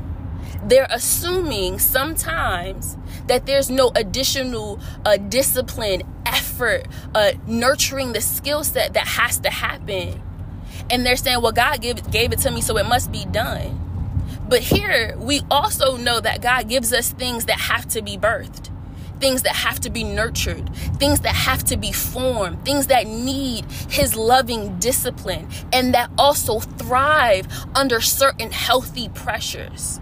They're 0.62 0.86
assuming 0.90 1.78
sometimes 1.78 2.96
that 3.26 3.46
there's 3.46 3.70
no 3.70 3.92
additional 3.94 4.80
uh, 5.04 5.16
discipline, 5.16 6.02
effort, 6.26 6.86
uh, 7.14 7.32
nurturing 7.46 8.12
the 8.12 8.20
skill 8.20 8.64
set 8.64 8.94
that 8.94 9.06
has 9.06 9.38
to 9.40 9.50
happen. 9.50 10.22
And 10.90 11.04
they're 11.04 11.16
saying, 11.16 11.40
well, 11.42 11.52
God 11.52 11.80
gave, 11.80 12.10
gave 12.10 12.32
it 12.32 12.38
to 12.40 12.50
me, 12.50 12.60
so 12.60 12.76
it 12.78 12.86
must 12.86 13.12
be 13.12 13.24
done. 13.26 13.83
But 14.54 14.62
here, 14.62 15.16
we 15.18 15.40
also 15.50 15.96
know 15.96 16.20
that 16.20 16.40
God 16.40 16.68
gives 16.68 16.92
us 16.92 17.10
things 17.10 17.46
that 17.46 17.58
have 17.58 17.88
to 17.88 18.02
be 18.02 18.16
birthed 18.16 18.70
things 19.20 19.42
that 19.42 19.54
have 19.54 19.80
to 19.80 19.90
be 19.90 20.04
nurtured, 20.04 20.68
things 20.98 21.20
that 21.20 21.34
have 21.34 21.64
to 21.64 21.76
be 21.76 21.92
formed, 21.92 22.62
things 22.64 22.88
that 22.88 23.06
need 23.06 23.64
His 23.88 24.16
loving 24.16 24.78
discipline, 24.78 25.48
and 25.72 25.94
that 25.94 26.10
also 26.18 26.60
thrive 26.60 27.46
under 27.74 28.00
certain 28.00 28.50
healthy 28.50 29.08
pressures. 29.08 30.00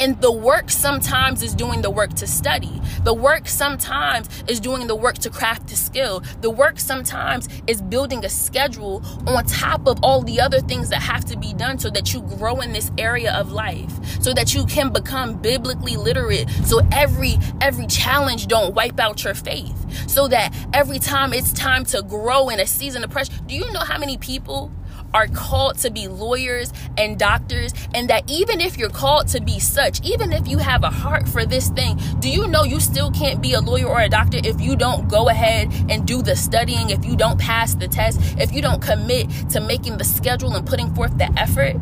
And 0.00 0.18
the 0.22 0.32
work 0.32 0.70
sometimes 0.70 1.42
is 1.42 1.54
doing 1.54 1.82
the 1.82 1.90
work 1.90 2.14
to 2.14 2.26
study. 2.26 2.80
The 3.04 3.12
work 3.12 3.46
sometimes 3.46 4.28
is 4.48 4.58
doing 4.58 4.86
the 4.86 4.96
work 4.96 5.18
to 5.18 5.30
craft 5.30 5.68
the 5.68 5.76
skill. 5.76 6.22
The 6.40 6.48
work 6.48 6.80
sometimes 6.80 7.48
is 7.66 7.82
building 7.82 8.24
a 8.24 8.30
schedule 8.30 9.02
on 9.26 9.44
top 9.44 9.86
of 9.86 9.98
all 10.02 10.22
the 10.22 10.40
other 10.40 10.60
things 10.60 10.88
that 10.88 11.02
have 11.02 11.26
to 11.26 11.38
be 11.38 11.52
done 11.52 11.78
so 11.78 11.90
that 11.90 12.14
you 12.14 12.22
grow 12.22 12.60
in 12.60 12.72
this 12.72 12.90
area 12.96 13.32
of 13.34 13.52
life, 13.52 13.92
so 14.22 14.32
that 14.32 14.54
you 14.54 14.64
can 14.64 14.90
become 14.90 15.34
biblically 15.34 15.96
literate. 15.96 16.48
So 16.64 16.80
every 16.92 17.38
every 17.60 17.86
challenge 17.86 18.46
don't 18.46 18.74
wipe 18.74 18.98
out 18.98 19.22
your 19.22 19.34
faith. 19.34 19.76
So 20.08 20.28
that 20.28 20.54
every 20.72 20.98
time 20.98 21.34
it's 21.34 21.52
time 21.52 21.84
to 21.86 22.02
grow 22.02 22.48
in 22.48 22.58
a 22.58 22.66
season 22.66 23.04
of 23.04 23.10
pressure. 23.10 23.32
Do 23.46 23.54
you 23.54 23.70
know 23.72 23.80
how 23.80 23.98
many 23.98 24.16
people 24.16 24.72
are 25.14 25.26
called 25.28 25.78
to 25.78 25.90
be 25.90 26.08
lawyers 26.08 26.72
and 26.96 27.18
doctors, 27.18 27.72
and 27.94 28.08
that 28.10 28.28
even 28.30 28.60
if 28.60 28.76
you're 28.76 28.90
called 28.90 29.28
to 29.28 29.40
be 29.40 29.58
such, 29.58 30.00
even 30.02 30.32
if 30.32 30.46
you 30.48 30.58
have 30.58 30.84
a 30.84 30.90
heart 30.90 31.28
for 31.28 31.44
this 31.44 31.68
thing, 31.70 31.98
do 32.20 32.28
you 32.28 32.46
know 32.48 32.64
you 32.64 32.80
still 32.80 33.10
can't 33.10 33.40
be 33.40 33.54
a 33.54 33.60
lawyer 33.60 33.86
or 33.86 34.00
a 34.00 34.08
doctor 34.08 34.38
if 34.42 34.60
you 34.60 34.76
don't 34.76 35.08
go 35.08 35.28
ahead 35.28 35.68
and 35.88 36.06
do 36.06 36.22
the 36.22 36.36
studying, 36.36 36.90
if 36.90 37.04
you 37.04 37.16
don't 37.16 37.38
pass 37.38 37.74
the 37.74 37.88
test, 37.88 38.20
if 38.38 38.52
you 38.52 38.62
don't 38.62 38.82
commit 38.82 39.28
to 39.50 39.60
making 39.60 39.98
the 39.98 40.04
schedule 40.04 40.54
and 40.54 40.66
putting 40.66 40.94
forth 40.94 41.16
the 41.18 41.30
effort? 41.38 41.76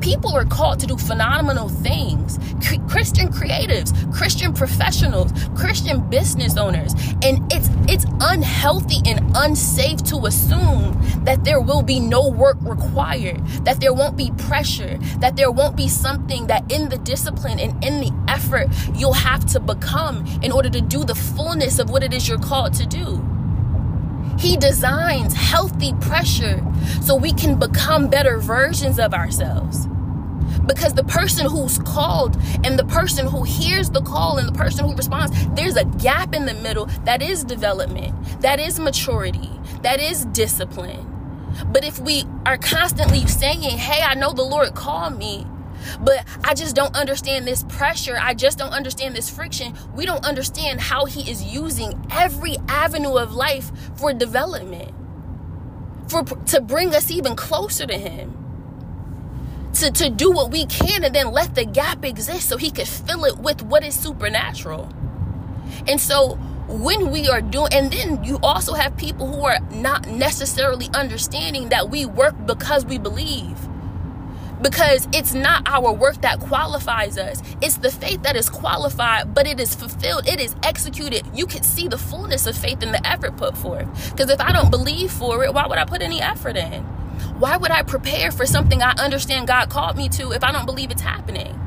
People 0.00 0.34
are 0.36 0.44
called 0.44 0.80
to 0.80 0.86
do 0.86 0.96
phenomenal 0.96 1.68
things. 1.68 2.38
Christian 2.88 3.28
creatives, 3.28 3.92
Christian 4.12 4.52
professionals, 4.52 5.32
Christian 5.56 6.08
business 6.08 6.56
owners. 6.56 6.94
And 7.22 7.52
it's 7.52 7.68
it's 7.88 8.06
unhealthy 8.20 9.00
and 9.06 9.20
unsafe 9.34 10.02
to 10.04 10.26
assume 10.26 11.00
that 11.24 11.44
there 11.44 11.60
will 11.60 11.82
be 11.82 12.00
no 12.00 12.28
work 12.28 12.56
required, 12.60 13.44
that 13.64 13.80
there 13.80 13.92
won't 13.92 14.16
be 14.16 14.30
pressure, 14.32 14.98
that 15.18 15.36
there 15.36 15.50
won't 15.50 15.76
be 15.76 15.88
something 15.88 16.46
that 16.46 16.70
in 16.70 16.88
the 16.88 16.98
discipline 16.98 17.58
and 17.58 17.82
in 17.84 18.00
the 18.00 18.12
effort 18.28 18.68
you'll 18.94 19.12
have 19.12 19.44
to 19.46 19.60
become 19.60 20.24
in 20.42 20.52
order 20.52 20.70
to 20.70 20.80
do 20.80 21.04
the 21.04 21.14
fullness 21.14 21.78
of 21.78 21.90
what 21.90 22.02
it 22.02 22.12
is 22.14 22.28
you're 22.28 22.38
called 22.38 22.74
to 22.74 22.86
do. 22.86 23.33
He 24.38 24.56
designs 24.56 25.34
healthy 25.34 25.92
pressure 26.00 26.64
so 27.02 27.14
we 27.16 27.32
can 27.32 27.58
become 27.58 28.08
better 28.08 28.38
versions 28.38 28.98
of 28.98 29.14
ourselves. 29.14 29.86
Because 30.66 30.94
the 30.94 31.04
person 31.04 31.46
who's 31.46 31.78
called 31.78 32.36
and 32.64 32.78
the 32.78 32.84
person 32.84 33.26
who 33.26 33.42
hears 33.42 33.90
the 33.90 34.00
call 34.00 34.38
and 34.38 34.48
the 34.48 34.52
person 34.52 34.86
who 34.86 34.94
responds, 34.94 35.32
there's 35.48 35.76
a 35.76 35.84
gap 35.84 36.34
in 36.34 36.46
the 36.46 36.54
middle 36.54 36.86
that 37.04 37.22
is 37.22 37.44
development, 37.44 38.14
that 38.40 38.58
is 38.60 38.78
maturity, 38.78 39.50
that 39.82 40.00
is 40.00 40.24
discipline. 40.26 41.10
But 41.66 41.84
if 41.84 41.98
we 41.98 42.24
are 42.46 42.58
constantly 42.58 43.26
saying, 43.26 43.78
Hey, 43.78 44.02
I 44.02 44.14
know 44.14 44.32
the 44.32 44.42
Lord 44.42 44.74
called 44.74 45.18
me, 45.18 45.46
but 46.00 46.24
I 46.42 46.54
just 46.54 46.74
don't 46.74 46.94
understand 46.96 47.46
this 47.46 47.62
pressure. 47.64 48.16
I 48.20 48.34
just 48.34 48.58
don't 48.58 48.72
understand 48.72 49.14
this 49.14 49.30
friction. 49.30 49.74
We 49.94 50.06
don't 50.06 50.24
understand 50.24 50.80
how 50.80 51.04
He 51.04 51.30
is 51.30 51.42
using 51.42 52.06
every 52.10 52.56
avenue 52.68 53.16
of 53.16 53.34
life 53.34 53.70
for 53.96 54.12
development, 54.12 54.92
for 56.08 56.22
to 56.24 56.60
bring 56.60 56.94
us 56.94 57.10
even 57.10 57.36
closer 57.36 57.86
to 57.86 57.96
Him. 57.96 58.40
To, 59.74 59.90
to 59.90 60.08
do 60.08 60.30
what 60.30 60.52
we 60.52 60.66
can 60.66 61.02
and 61.02 61.12
then 61.12 61.32
let 61.32 61.56
the 61.56 61.64
gap 61.64 62.04
exist 62.04 62.48
so 62.48 62.56
he 62.56 62.70
could 62.70 62.86
fill 62.86 63.24
it 63.24 63.38
with 63.38 63.60
what 63.60 63.82
is 63.82 63.96
supernatural. 63.96 64.88
And 65.88 66.00
so 66.00 66.38
when 66.68 67.10
we 67.10 67.28
are 67.28 67.40
doing 67.40 67.68
and 67.72 67.92
then 67.92 68.24
you 68.24 68.38
also 68.42 68.74
have 68.74 68.96
people 68.96 69.26
who 69.26 69.44
are 69.44 69.58
not 69.70 70.06
necessarily 70.06 70.88
understanding 70.94 71.68
that 71.70 71.90
we 71.90 72.06
work 72.06 72.34
because 72.46 72.84
we 72.86 72.98
believe 72.98 73.58
because 74.64 75.06
it's 75.12 75.34
not 75.34 75.62
our 75.66 75.92
work 75.92 76.22
that 76.22 76.40
qualifies 76.40 77.18
us. 77.18 77.42
It's 77.60 77.76
the 77.76 77.90
faith 77.90 78.22
that 78.22 78.34
is 78.34 78.48
qualified, 78.48 79.34
but 79.34 79.46
it 79.46 79.60
is 79.60 79.74
fulfilled, 79.74 80.26
it 80.26 80.40
is 80.40 80.56
executed. 80.62 81.22
You 81.34 81.46
can 81.46 81.62
see 81.62 81.86
the 81.86 81.98
fullness 81.98 82.46
of 82.46 82.56
faith 82.56 82.82
in 82.82 82.90
the 82.90 83.06
effort 83.06 83.36
put 83.36 83.58
forth. 83.58 83.86
Because 84.10 84.30
if 84.30 84.40
I 84.40 84.52
don't 84.52 84.70
believe 84.70 85.12
for 85.12 85.44
it, 85.44 85.52
why 85.52 85.66
would 85.66 85.76
I 85.76 85.84
put 85.84 86.00
any 86.00 86.22
effort 86.22 86.56
in? 86.56 86.82
Why 87.38 87.58
would 87.58 87.70
I 87.72 87.82
prepare 87.82 88.30
for 88.30 88.46
something 88.46 88.80
I 88.80 88.92
understand 88.92 89.48
God 89.48 89.68
called 89.68 89.98
me 89.98 90.08
to 90.10 90.32
if 90.32 90.42
I 90.42 90.50
don't 90.50 90.64
believe 90.64 90.90
it's 90.90 91.02
happening? 91.02 91.60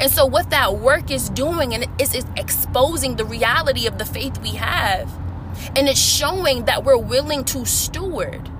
And 0.00 0.10
so, 0.10 0.24
what 0.24 0.48
that 0.48 0.78
work 0.78 1.10
is 1.10 1.28
doing, 1.28 1.74
and 1.74 1.86
it's 1.98 2.14
exposing 2.36 3.16
the 3.16 3.26
reality 3.26 3.86
of 3.86 3.98
the 3.98 4.06
faith 4.06 4.40
we 4.40 4.52
have, 4.52 5.12
and 5.76 5.88
it's 5.88 6.00
showing 6.00 6.64
that 6.64 6.84
we're 6.84 6.96
willing 6.96 7.44
to 7.44 7.66
steward 7.66 8.50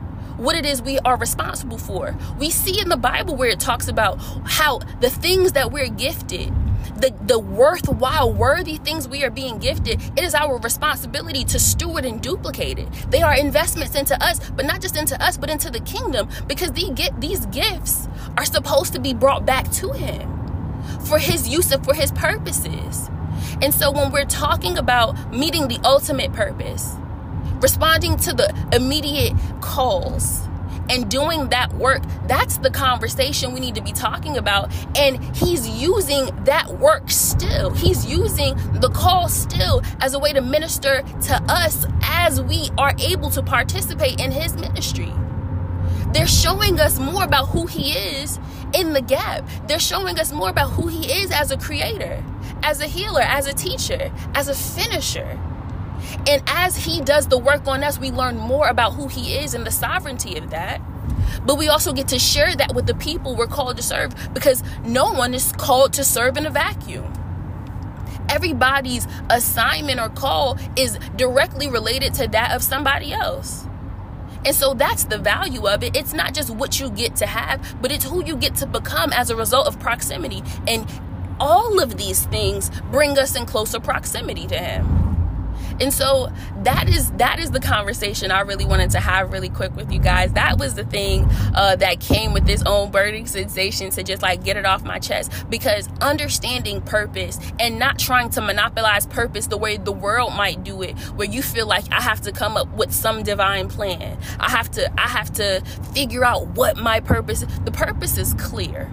what 0.45 0.55
it 0.55 0.67
is 0.67 0.83
we 0.83 0.99
are 1.01 1.17
responsible 1.17 1.79
for. 1.79 2.15
We 2.39 2.51
see 2.51 2.79
in 2.79 2.89
the 2.91 2.97
Bible 2.97 3.35
where 3.35 3.49
it 3.49 3.61
talks 3.61 3.89
about 3.89 4.17
how 4.45 4.79
the 5.01 5.09
things 5.09 5.53
that 5.53 5.73
we're 5.73 5.89
gifted, 5.89 6.53
the, 6.97 7.15
the 7.23 7.39
worthwhile, 7.39 8.33
worthy 8.33 8.77
things 8.77 9.09
we 9.09 9.25
are 9.25 9.31
being 9.31 9.59
gifted, 9.59 10.03
it 10.17 10.23
is 10.23 10.35
our 10.35 10.59
responsibility 10.59 11.45
to 11.45 11.59
steward 11.59 12.05
and 12.05 12.21
duplicate 12.21 12.79
it. 12.79 12.89
They 13.09 13.23
are 13.23 13.35
investments 13.35 13.95
into 13.95 14.23
us, 14.23 14.39
but 14.51 14.67
not 14.67 14.83
just 14.83 14.97
into 14.97 15.21
us, 15.23 15.39
but 15.39 15.49
into 15.49 15.71
the 15.71 15.81
kingdom, 15.81 16.29
because 16.47 16.73
these, 16.73 16.91
get, 16.91 17.19
these 17.21 17.47
gifts 17.47 18.07
are 18.37 18.45
supposed 18.45 18.93
to 18.93 19.01
be 19.01 19.15
brought 19.15 19.47
back 19.47 19.71
to 19.73 19.93
Him 19.93 20.31
for 21.07 21.19
His 21.19 21.49
use 21.49 21.73
and 21.73 21.83
for 21.83 21.95
His 21.95 22.13
purposes. 22.13 23.09
And 23.63 23.73
so 23.73 23.91
when 23.91 24.13
we're 24.13 24.27
talking 24.27 24.77
about 24.77 25.33
meeting 25.33 25.69
the 25.69 25.81
ultimate 25.85 26.33
purpose, 26.33 26.97
responding 27.65 28.15
to 28.19 28.35
the 28.35 28.55
immediate 28.75 29.33
calls 29.63 30.47
and 30.91 31.11
doing 31.11 31.49
that 31.49 31.73
work 31.73 32.03
that's 32.27 32.59
the 32.59 32.71
conversation 32.71 33.55
we 33.55 33.61
need 33.61 33.75
to 33.75 33.83
be 33.83 33.93
talking 33.93 34.37
about. 34.37 34.71
And 34.99 35.35
he's 35.35 35.67
using 35.67 36.27
that 36.45 36.79
work 36.79 37.11
still. 37.11 37.71
He's 37.71 38.05
using 38.05 38.55
the 38.81 38.91
call 38.91 39.31
still 39.31 39.81
as 40.01 40.13
a 40.13 40.19
way 40.19 40.35
to 40.35 40.43
minister 40.43 41.03
to 41.23 41.43
us 41.49 41.87
as 42.03 42.43
we 42.43 42.69
are 42.77 42.95
able 42.99 43.31
to 43.31 43.43
participate 43.43 44.21
in 44.21 44.31
his 44.31 44.55
ministry. 44.57 45.11
They're 46.13 46.27
showing 46.27 46.79
us 46.81 46.99
more 46.99 47.25
about 47.25 47.47
who 47.49 47.67
he 47.67 47.93
is 47.93 48.39
in 48.75 48.93
the 48.93 49.01
gap. 49.01 49.49
They're 49.69 49.79
showing 49.79 50.19
us 50.19 50.33
more 50.33 50.51
about 50.51 50.73
who 50.73 50.89
he 50.89 51.11
is 51.11 51.31
as 51.31 51.51
a 51.51 51.57
creator 51.57 52.23
as 52.63 52.81
a 52.81 52.87
healer 52.87 53.21
as 53.21 53.47
a 53.47 53.53
teacher 53.53 54.11
as 54.35 54.49
a 54.49 54.55
finisher 54.55 55.39
And 56.27 56.43
as 56.47 56.77
He 56.77 57.01
does 57.01 57.29
the 57.29 57.39
work 57.39 57.67
on 57.67 57.83
us, 57.85 57.99
we 57.99 58.11
learn 58.11 58.37
more 58.37 58.69
about 58.69 58.95
who 58.95 59.09
He 59.09 59.37
is 59.37 59.55
and 59.55 59.67
the 59.67 59.71
sovereignty 59.71 60.37
of 60.37 60.51
that. 60.51 60.81
But 61.45 61.57
we 61.57 61.69
also 61.69 61.93
get 61.93 62.09
to 62.09 62.19
share 62.19 62.55
that 62.57 62.75
with 62.75 62.87
the 62.87 62.95
people 62.95 63.35
we're 63.35 63.47
called 63.47 63.77
to 63.77 63.83
serve 63.83 64.15
because 64.33 64.63
no 64.85 65.13
one 65.13 65.35
is 65.35 65.53
called 65.53 65.93
to 65.95 66.05
serve 66.05 66.37
in 66.37 66.47
a 66.47 66.51
vacuum. 66.51 67.13
Everybody's 68.29 69.07
assignment 69.31 70.01
or 70.01 70.09
call 70.09 70.59
is 70.77 70.99
directly 71.17 71.69
related 71.69 72.15
to 72.15 72.29
that 72.29 72.53
of 72.53 72.63
somebody 72.63 73.13
else. 73.13 73.67
And 74.45 74.55
so 74.55 74.75
that's 74.75 75.05
the 75.05 75.19
value 75.19 75.67
of 75.69 75.83
it. 75.83 75.97
It's 75.97 76.13
not 76.13 76.35
just 76.35 76.51
what 76.51 76.79
you 76.79 76.91
get 76.91 77.17
to 77.17 77.27
have, 77.27 77.81
but 77.81 77.91
it's 77.91 78.05
who 78.05 78.25
you 78.25 78.37
get 78.37 78.55
to 78.57 78.67
become 78.67 79.13
as 79.13 79.31
a 79.31 79.37
result 79.37 79.67
of 79.67 79.79
proximity. 79.81 80.43
And 80.69 80.87
all 81.41 81.83
of 81.83 81.97
these 81.97 82.25
things 82.27 82.71
bring 82.91 83.19
us 83.19 83.37
in 83.37 83.47
closer 83.47 83.81
proximity 83.81 84.47
to 84.49 84.59
Him. 84.59 85.04
And 85.81 85.93
so 85.93 86.31
that 86.63 86.89
is 86.89 87.11
that 87.13 87.41
is 87.41 87.51
the 87.51 87.61
conversation 87.61 88.31
I 88.31 88.41
really 88.41 88.65
wanted 88.65 88.91
to 88.91 89.01
have 89.01 89.33
really 89.33 89.49
quick 89.49 89.75
with 89.75 89.93
you 89.93 89.99
guys. 89.99 90.33
That 90.33 90.59
was 90.59 90.75
the 90.75 90.85
thing 90.85 91.29
uh, 91.55 91.77
that 91.77 92.01
came 92.01 92.33
with 92.33 92.47
this 92.47 92.63
own 92.65 92.91
burning 92.91 93.27
sensation 93.27 93.91
to 93.91 94.03
just 94.03 94.23
like 94.23 94.45
get 94.45 94.57
it 94.57 94.65
off 94.65 94.85
my 94.85 94.99
chest 94.99 95.33
because 95.51 95.89
understanding 96.01 96.81
purpose 96.81 97.39
and 97.59 97.79
not 97.79 97.99
trying 97.99 98.31
to 98.31 98.41
monopolize 98.41 99.07
purpose 99.07 99.49
the 99.49 99.59
way 99.59 99.77
the 99.77 99.93
world 99.93 100.35
might 100.35 100.63
do 100.63 100.83
it, 100.83 100.97
where 101.17 101.29
you 101.29 101.43
feel 101.43 101.67
like 101.67 101.85
I 101.93 102.01
have 102.01 102.21
to 102.23 102.33
come 102.33 102.57
up 102.57 102.69
with 102.75 102.93
some 102.93 103.23
divine 103.25 103.69
plan. 103.69 104.19
I 104.39 104.51
have 104.51 104.71
to 104.73 104.93
I 105.01 105.09
have 105.09 105.33
to 105.35 105.61
figure 105.93 106.25
out 106.25 106.47
what 106.49 106.77
my 106.77 107.01
purpose. 107.01 107.45
The 107.65 107.73
purpose 107.73 108.17
is 108.17 108.35
clear. 108.35 108.87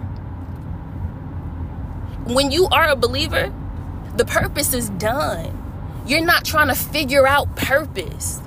When 2.24 2.50
you 2.50 2.66
are 2.66 2.88
a 2.88 2.96
believer, 2.96 3.52
the 4.16 4.24
purpose 4.24 4.74
is 4.74 4.90
done 4.90 5.61
you're 6.06 6.24
not 6.24 6.44
trying 6.44 6.68
to 6.68 6.74
figure 6.74 7.26
out 7.26 7.54
purpose. 7.56 8.40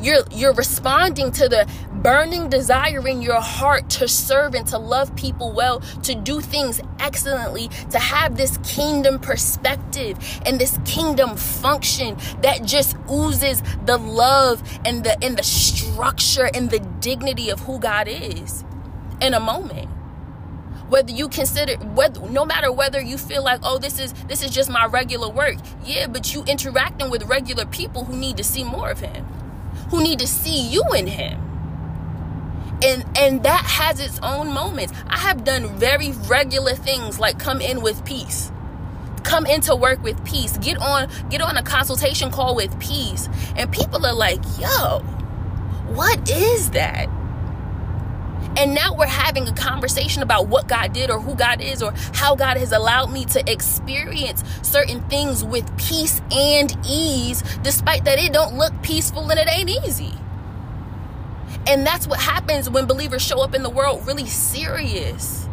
You're 0.00 0.24
you're 0.32 0.54
responding 0.54 1.30
to 1.32 1.48
the 1.48 1.68
burning 1.94 2.48
desire 2.48 3.06
in 3.06 3.22
your 3.22 3.40
heart 3.40 3.88
to 3.90 4.08
serve 4.08 4.54
and 4.54 4.66
to 4.68 4.78
love 4.78 5.14
people 5.14 5.52
well, 5.52 5.78
to 6.02 6.14
do 6.16 6.40
things 6.40 6.80
excellently, 6.98 7.68
to 7.90 8.00
have 8.00 8.36
this 8.36 8.58
kingdom 8.64 9.20
perspective 9.20 10.18
and 10.44 10.60
this 10.60 10.76
kingdom 10.84 11.36
function 11.36 12.16
that 12.40 12.64
just 12.64 12.96
oozes 13.08 13.62
the 13.86 13.96
love 13.96 14.62
and 14.84 15.04
the 15.04 15.22
and 15.24 15.38
the 15.38 15.44
structure 15.44 16.50
and 16.52 16.70
the 16.70 16.80
dignity 17.00 17.50
of 17.50 17.60
who 17.60 17.78
God 17.78 18.08
is 18.08 18.64
in 19.20 19.34
a 19.34 19.40
moment 19.40 19.88
whether 20.92 21.10
you 21.10 21.26
consider 21.26 21.76
whether 21.94 22.20
no 22.28 22.44
matter 22.44 22.70
whether 22.70 23.00
you 23.00 23.16
feel 23.16 23.42
like 23.42 23.58
oh 23.62 23.78
this 23.78 23.98
is 23.98 24.12
this 24.28 24.42
is 24.42 24.50
just 24.50 24.68
my 24.68 24.84
regular 24.84 25.30
work. 25.30 25.56
Yeah 25.84 26.06
but 26.06 26.34
you 26.34 26.44
interacting 26.44 27.08
with 27.08 27.22
regular 27.24 27.64
people 27.64 28.04
who 28.04 28.14
need 28.14 28.36
to 28.36 28.44
see 28.44 28.62
more 28.62 28.90
of 28.90 29.00
him 29.00 29.24
who 29.88 30.02
need 30.02 30.18
to 30.18 30.26
see 30.26 30.68
you 30.68 30.82
in 30.94 31.06
him. 31.06 31.40
And 32.84 33.06
and 33.16 33.42
that 33.44 33.64
has 33.64 34.00
its 34.00 34.20
own 34.22 34.52
moments. 34.52 34.92
I 35.08 35.16
have 35.16 35.44
done 35.44 35.78
very 35.78 36.12
regular 36.28 36.74
things 36.74 37.18
like 37.18 37.38
come 37.38 37.60
in 37.62 37.80
with 37.80 38.04
peace 38.04 38.52
come 39.24 39.46
into 39.46 39.74
work 39.76 40.02
with 40.02 40.22
peace 40.24 40.58
get 40.58 40.76
on 40.78 41.08
get 41.30 41.40
on 41.40 41.56
a 41.56 41.62
consultation 41.62 42.30
call 42.30 42.54
with 42.54 42.78
peace. 42.80 43.30
And 43.56 43.72
people 43.72 44.04
are 44.04 44.14
like 44.14 44.40
yo 44.60 44.98
what 45.94 46.28
is 46.30 46.70
that 46.70 47.08
and 48.56 48.74
now 48.74 48.94
we're 48.94 49.06
having 49.06 49.48
a 49.48 49.52
conversation 49.52 50.22
about 50.22 50.48
what 50.48 50.68
God 50.68 50.92
did 50.92 51.10
or 51.10 51.20
who 51.20 51.34
God 51.34 51.60
is 51.60 51.82
or 51.82 51.92
how 52.12 52.34
God 52.34 52.56
has 52.58 52.72
allowed 52.72 53.10
me 53.10 53.24
to 53.26 53.50
experience 53.50 54.44
certain 54.62 55.00
things 55.08 55.42
with 55.42 55.66
peace 55.78 56.20
and 56.30 56.76
ease, 56.86 57.42
despite 57.62 58.04
that 58.04 58.18
it 58.18 58.32
don't 58.32 58.56
look 58.56 58.72
peaceful 58.82 59.30
and 59.30 59.38
it 59.38 59.48
ain't 59.48 59.70
easy. 59.70 60.12
And 61.66 61.86
that's 61.86 62.06
what 62.06 62.20
happens 62.20 62.68
when 62.68 62.86
believers 62.86 63.22
show 63.22 63.40
up 63.40 63.54
in 63.54 63.62
the 63.62 63.70
world 63.70 64.06
really 64.06 64.26
serious. 64.26 65.48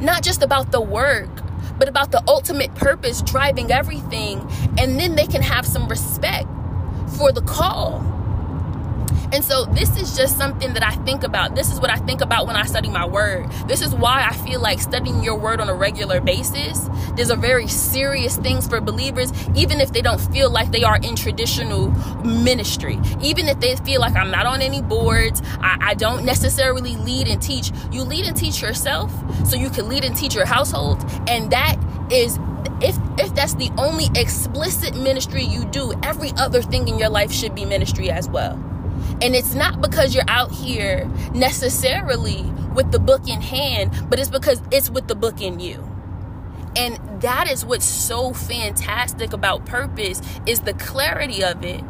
Not 0.00 0.22
just 0.22 0.42
about 0.42 0.70
the 0.70 0.80
work, 0.80 1.30
but 1.78 1.88
about 1.88 2.12
the 2.12 2.22
ultimate 2.28 2.74
purpose 2.74 3.22
driving 3.22 3.72
everything. 3.72 4.46
And 4.78 4.98
then 4.98 5.16
they 5.16 5.26
can 5.26 5.42
have 5.42 5.66
some 5.66 5.88
respect 5.88 6.46
for 7.16 7.32
the 7.32 7.42
call 7.42 8.13
and 9.32 9.44
so 9.44 9.64
this 9.66 9.96
is 9.96 10.16
just 10.16 10.36
something 10.36 10.72
that 10.74 10.84
I 10.84 10.92
think 11.04 11.22
about. 11.22 11.54
This 11.54 11.72
is 11.72 11.80
what 11.80 11.90
I 11.90 11.96
think 11.96 12.20
about 12.20 12.46
when 12.46 12.56
I 12.56 12.64
study 12.64 12.88
my 12.88 13.06
word. 13.06 13.50
This 13.66 13.82
is 13.82 13.94
why 13.94 14.26
I 14.28 14.34
feel 14.34 14.60
like 14.60 14.80
studying 14.80 15.22
your 15.22 15.36
word 15.36 15.60
on 15.60 15.68
a 15.68 15.74
regular 15.74 16.20
basis. 16.20 16.88
There's 17.16 17.30
a 17.30 17.36
very 17.36 17.66
serious 17.66 18.36
things 18.36 18.66
for 18.66 18.80
believers, 18.80 19.32
even 19.54 19.80
if 19.80 19.92
they 19.92 20.02
don't 20.02 20.20
feel 20.20 20.50
like 20.50 20.70
they 20.70 20.82
are 20.82 20.96
in 20.96 21.16
traditional 21.16 21.90
ministry. 22.24 23.00
Even 23.22 23.48
if 23.48 23.60
they 23.60 23.76
feel 23.76 24.00
like 24.00 24.14
I'm 24.14 24.30
not 24.30 24.46
on 24.46 24.62
any 24.62 24.82
boards, 24.82 25.42
I, 25.60 25.78
I 25.80 25.94
don't 25.94 26.24
necessarily 26.24 26.96
lead 26.96 27.28
and 27.28 27.40
teach. 27.40 27.72
You 27.90 28.02
lead 28.02 28.26
and 28.26 28.36
teach 28.36 28.62
yourself 28.62 29.12
so 29.46 29.56
you 29.56 29.70
can 29.70 29.88
lead 29.88 30.04
and 30.04 30.16
teach 30.16 30.34
your 30.34 30.46
household. 30.46 31.04
And 31.28 31.50
that 31.50 31.76
is 32.10 32.38
if 32.80 32.96
if 33.18 33.34
that's 33.34 33.54
the 33.54 33.70
only 33.78 34.08
explicit 34.14 34.96
ministry 34.96 35.44
you 35.44 35.64
do, 35.66 35.92
every 36.02 36.32
other 36.36 36.62
thing 36.62 36.88
in 36.88 36.98
your 36.98 37.08
life 37.08 37.32
should 37.32 37.54
be 37.54 37.64
ministry 37.64 38.10
as 38.10 38.28
well. 38.28 38.58
And 39.22 39.34
it's 39.34 39.54
not 39.54 39.80
because 39.80 40.14
you're 40.14 40.24
out 40.28 40.50
here 40.50 41.06
necessarily 41.32 42.42
with 42.74 42.92
the 42.92 42.98
book 42.98 43.28
in 43.28 43.40
hand, 43.40 43.92
but 44.10 44.18
it's 44.18 44.28
because 44.30 44.60
it's 44.70 44.90
with 44.90 45.08
the 45.08 45.14
book 45.14 45.40
in 45.40 45.60
you. 45.60 45.88
And 46.76 46.98
that 47.22 47.50
is 47.50 47.64
what's 47.64 47.84
so 47.84 48.32
fantastic 48.32 49.32
about 49.32 49.64
purpose 49.64 50.20
is 50.46 50.60
the 50.60 50.74
clarity 50.74 51.44
of 51.44 51.64
it. 51.64 51.82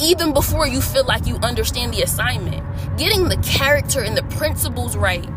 Even 0.00 0.32
before 0.32 0.66
you 0.66 0.80
feel 0.80 1.04
like 1.04 1.26
you 1.26 1.36
understand 1.36 1.94
the 1.94 2.02
assignment, 2.02 2.64
getting 2.98 3.28
the 3.28 3.36
character 3.38 4.00
and 4.00 4.16
the 4.16 4.22
principles 4.24 4.96
right 4.96 5.28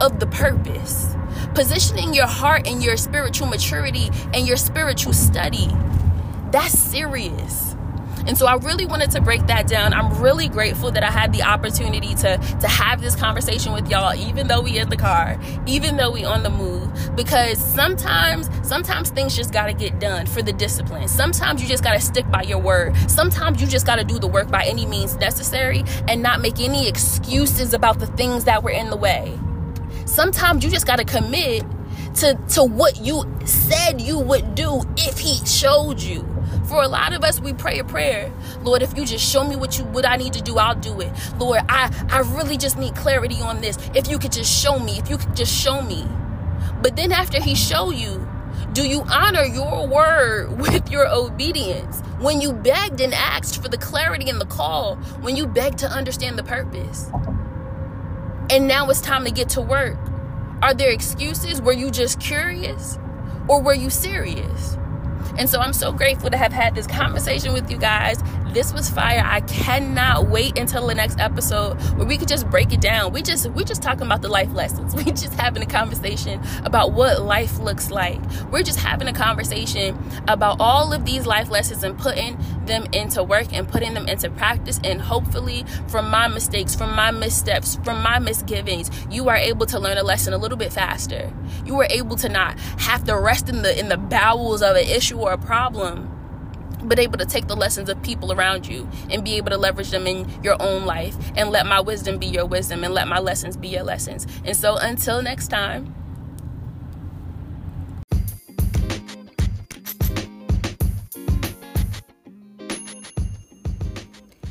of 0.00 0.20
the 0.20 0.26
purpose, 0.26 1.14
positioning 1.54 2.14
your 2.14 2.26
heart 2.26 2.66
and 2.66 2.82
your 2.82 2.96
spiritual 2.96 3.48
maturity 3.48 4.10
and 4.32 4.46
your 4.46 4.56
spiritual 4.56 5.12
study. 5.12 5.68
That's 6.52 6.78
serious. 6.78 7.65
And 8.26 8.36
so 8.36 8.46
I 8.46 8.56
really 8.56 8.86
wanted 8.86 9.10
to 9.12 9.20
break 9.20 9.46
that 9.46 9.66
down. 9.66 9.92
I'm 9.92 10.20
really 10.20 10.48
grateful 10.48 10.90
that 10.90 11.04
I 11.04 11.10
had 11.10 11.32
the 11.32 11.42
opportunity 11.42 12.14
to 12.16 12.36
to 12.38 12.68
have 12.68 13.00
this 13.00 13.14
conversation 13.14 13.72
with 13.72 13.88
y'all, 13.88 14.14
even 14.14 14.48
though 14.48 14.60
we 14.60 14.78
in 14.78 14.88
the 14.88 14.96
car, 14.96 15.38
even 15.66 15.96
though 15.96 16.10
we 16.10 16.24
on 16.24 16.42
the 16.42 16.50
move. 16.50 16.90
Because 17.14 17.58
sometimes, 17.58 18.50
sometimes 18.62 19.10
things 19.10 19.36
just 19.36 19.52
gotta 19.52 19.72
get 19.72 20.00
done 20.00 20.26
for 20.26 20.42
the 20.42 20.52
discipline. 20.52 21.08
Sometimes 21.08 21.62
you 21.62 21.68
just 21.68 21.84
gotta 21.84 22.00
stick 22.00 22.28
by 22.30 22.42
your 22.42 22.58
word. 22.58 22.96
Sometimes 23.08 23.60
you 23.60 23.66
just 23.66 23.86
gotta 23.86 24.04
do 24.04 24.18
the 24.18 24.26
work 24.26 24.50
by 24.50 24.64
any 24.64 24.86
means 24.86 25.16
necessary 25.16 25.84
and 26.08 26.22
not 26.22 26.40
make 26.40 26.60
any 26.60 26.88
excuses 26.88 27.74
about 27.74 27.98
the 27.98 28.06
things 28.06 28.44
that 28.44 28.62
were 28.62 28.70
in 28.70 28.90
the 28.90 28.96
way. 28.96 29.38
Sometimes 30.04 30.64
you 30.64 30.70
just 30.70 30.86
gotta 30.86 31.04
commit 31.04 31.64
to, 32.16 32.38
to 32.50 32.64
what 32.64 33.00
you 33.00 33.24
said 33.44 34.00
you 34.00 34.18
would 34.18 34.54
do 34.54 34.82
if 34.96 35.18
he 35.18 35.44
showed 35.46 36.00
you. 36.00 36.26
For 36.66 36.82
a 36.82 36.88
lot 36.88 37.12
of 37.12 37.22
us, 37.22 37.40
we 37.40 37.52
pray 37.52 37.78
a 37.78 37.84
prayer. 37.84 38.32
Lord, 38.62 38.82
if 38.82 38.96
you 38.96 39.04
just 39.04 39.30
show 39.30 39.46
me 39.46 39.54
what 39.56 39.78
you 39.78 39.84
what 39.84 40.06
I 40.06 40.16
need 40.16 40.32
to 40.32 40.42
do, 40.42 40.58
I'll 40.58 40.74
do 40.74 41.00
it. 41.00 41.12
Lord, 41.38 41.60
I, 41.68 41.92
I 42.10 42.20
really 42.36 42.56
just 42.56 42.78
need 42.78 42.96
clarity 42.96 43.40
on 43.40 43.60
this. 43.60 43.78
If 43.94 44.08
you 44.08 44.18
could 44.18 44.32
just 44.32 44.52
show 44.52 44.78
me, 44.78 44.98
if 44.98 45.08
you 45.08 45.18
could 45.18 45.36
just 45.36 45.54
show 45.54 45.82
me. 45.82 46.06
But 46.82 46.96
then 46.96 47.12
after 47.12 47.40
he 47.40 47.54
show 47.54 47.90
you, 47.90 48.26
do 48.72 48.86
you 48.86 49.02
honor 49.02 49.44
your 49.44 49.86
word 49.86 50.58
with 50.60 50.90
your 50.90 51.08
obedience? 51.08 52.00
When 52.20 52.40
you 52.40 52.52
begged 52.52 53.00
and 53.00 53.14
asked 53.14 53.62
for 53.62 53.68
the 53.68 53.78
clarity 53.78 54.28
and 54.28 54.40
the 54.40 54.46
call, 54.46 54.96
when 55.20 55.36
you 55.36 55.46
begged 55.46 55.78
to 55.78 55.86
understand 55.88 56.38
the 56.38 56.44
purpose. 56.44 57.10
And 58.50 58.68
now 58.68 58.88
it's 58.90 59.00
time 59.00 59.24
to 59.24 59.30
get 59.30 59.50
to 59.50 59.60
work. 59.60 59.98
Are 60.66 60.74
there 60.74 60.90
excuses? 60.90 61.62
Were 61.62 61.72
you 61.72 61.92
just 61.92 62.18
curious? 62.18 62.98
Or 63.46 63.62
were 63.62 63.72
you 63.72 63.88
serious? 63.88 64.76
And 65.38 65.48
so 65.48 65.60
I'm 65.60 65.72
so 65.72 65.92
grateful 65.92 66.28
to 66.28 66.36
have 66.36 66.52
had 66.52 66.74
this 66.74 66.88
conversation 66.88 67.52
with 67.52 67.70
you 67.70 67.78
guys. 67.78 68.20
This 68.48 68.72
was 68.72 68.90
fire. 68.90 69.22
I 69.24 69.42
cannot 69.42 70.26
wait 70.26 70.58
until 70.58 70.88
the 70.88 70.94
next 70.96 71.20
episode 71.20 71.80
where 71.96 72.04
we 72.04 72.18
could 72.18 72.26
just 72.26 72.50
break 72.50 72.72
it 72.72 72.80
down. 72.80 73.12
We 73.12 73.22
just 73.22 73.48
we 73.50 73.62
just 73.62 73.80
talking 73.80 74.06
about 74.06 74.22
the 74.22 74.28
life 74.28 74.52
lessons. 74.54 74.92
We 74.96 75.04
just 75.04 75.34
having 75.34 75.62
a 75.62 75.66
conversation 75.66 76.42
about 76.64 76.92
what 76.92 77.22
life 77.22 77.60
looks 77.60 77.92
like. 77.92 78.20
We're 78.50 78.64
just 78.64 78.80
having 78.80 79.06
a 79.06 79.12
conversation 79.12 79.96
about 80.26 80.56
all 80.58 80.92
of 80.92 81.04
these 81.04 81.26
life 81.26 81.48
lessons 81.48 81.84
and 81.84 81.96
putting 81.96 82.36
them 82.66 82.86
into 82.92 83.22
work 83.22 83.52
and 83.52 83.68
putting 83.68 83.94
them 83.94 84.08
into 84.08 84.30
practice 84.30 84.80
and 84.84 85.00
hopefully 85.00 85.64
from 85.88 86.10
my 86.10 86.28
mistakes, 86.28 86.74
from 86.74 86.94
my 86.94 87.10
missteps, 87.10 87.78
from 87.84 88.02
my 88.02 88.18
misgivings, 88.18 88.90
you 89.10 89.28
are 89.28 89.36
able 89.36 89.66
to 89.66 89.78
learn 89.78 89.98
a 89.98 90.02
lesson 90.02 90.32
a 90.32 90.38
little 90.38 90.58
bit 90.58 90.72
faster. 90.72 91.32
You 91.64 91.78
are 91.80 91.88
able 91.90 92.16
to 92.16 92.28
not 92.28 92.58
have 92.78 93.04
to 93.04 93.18
rest 93.18 93.48
in 93.48 93.62
the 93.62 93.78
in 93.78 93.88
the 93.88 93.96
bowels 93.96 94.62
of 94.62 94.76
an 94.76 94.86
issue 94.86 95.18
or 95.18 95.32
a 95.32 95.38
problem 95.38 96.12
but 96.82 96.98
able 96.98 97.18
to 97.18 97.26
take 97.26 97.48
the 97.48 97.56
lessons 97.56 97.88
of 97.88 98.00
people 98.02 98.32
around 98.32 98.66
you 98.66 98.88
and 99.10 99.24
be 99.24 99.34
able 99.36 99.50
to 99.50 99.56
leverage 99.56 99.90
them 99.90 100.06
in 100.06 100.28
your 100.42 100.60
own 100.60 100.84
life 100.84 101.16
and 101.36 101.50
let 101.50 101.66
my 101.66 101.80
wisdom 101.80 102.18
be 102.18 102.26
your 102.26 102.46
wisdom 102.46 102.84
and 102.84 102.94
let 102.94 103.08
my 103.08 103.18
lessons 103.18 103.56
be 103.56 103.68
your 103.68 103.82
lessons. 103.82 104.26
And 104.44 104.56
so 104.56 104.76
until 104.76 105.22
next 105.22 105.48
time, 105.48 105.94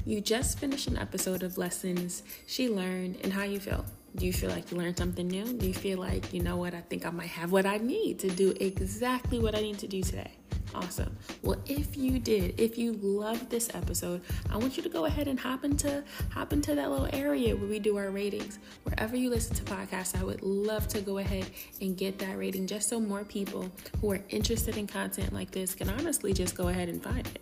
You 0.07 0.21
just 0.21 0.59
finished 0.59 0.85
an 0.85 0.99
episode 0.99 1.41
of 1.41 1.57
lessons 1.57 2.21
she 2.45 2.69
learned 2.69 3.17
and 3.23 3.33
how 3.33 3.41
you 3.41 3.59
feel. 3.59 3.83
Do 4.15 4.27
you 4.27 4.33
feel 4.33 4.51
like 4.51 4.69
you 4.69 4.77
learned 4.77 4.99
something 4.99 5.27
new? 5.27 5.45
Do 5.45 5.65
you 5.65 5.73
feel 5.73 5.97
like, 5.97 6.31
you 6.31 6.43
know 6.43 6.57
what, 6.57 6.75
I 6.75 6.81
think 6.81 7.07
I 7.07 7.09
might 7.09 7.29
have 7.29 7.51
what 7.51 7.65
I 7.65 7.77
need 7.77 8.19
to 8.19 8.29
do 8.29 8.53
exactly 8.59 9.39
what 9.39 9.55
I 9.55 9.61
need 9.61 9.79
to 9.79 9.87
do 9.87 10.03
today? 10.03 10.29
Awesome. 10.75 11.17
Well, 11.41 11.59
if 11.65 11.97
you 11.97 12.19
did, 12.19 12.59
if 12.61 12.77
you 12.77 12.93
loved 12.93 13.49
this 13.49 13.73
episode, 13.73 14.21
I 14.51 14.57
want 14.57 14.77
you 14.77 14.83
to 14.83 14.89
go 14.89 15.05
ahead 15.05 15.27
and 15.27 15.39
hop 15.39 15.63
into 15.63 16.03
hop 16.29 16.53
into 16.53 16.75
that 16.75 16.91
little 16.91 17.09
area 17.11 17.55
where 17.55 17.67
we 17.67 17.79
do 17.79 17.97
our 17.97 18.11
ratings. 18.11 18.59
Wherever 18.83 19.15
you 19.15 19.31
listen 19.31 19.55
to 19.55 19.63
podcasts, 19.63 20.19
I 20.19 20.23
would 20.23 20.43
love 20.43 20.87
to 20.89 21.01
go 21.01 21.17
ahead 21.17 21.47
and 21.81 21.97
get 21.97 22.19
that 22.19 22.37
rating 22.37 22.67
just 22.67 22.89
so 22.89 22.99
more 22.99 23.23
people 23.23 23.71
who 24.01 24.11
are 24.11 24.21
interested 24.29 24.77
in 24.77 24.85
content 24.85 25.33
like 25.33 25.49
this 25.49 25.73
can 25.73 25.89
honestly 25.89 26.31
just 26.31 26.55
go 26.55 26.67
ahead 26.67 26.89
and 26.89 27.01
find 27.01 27.25
it 27.25 27.41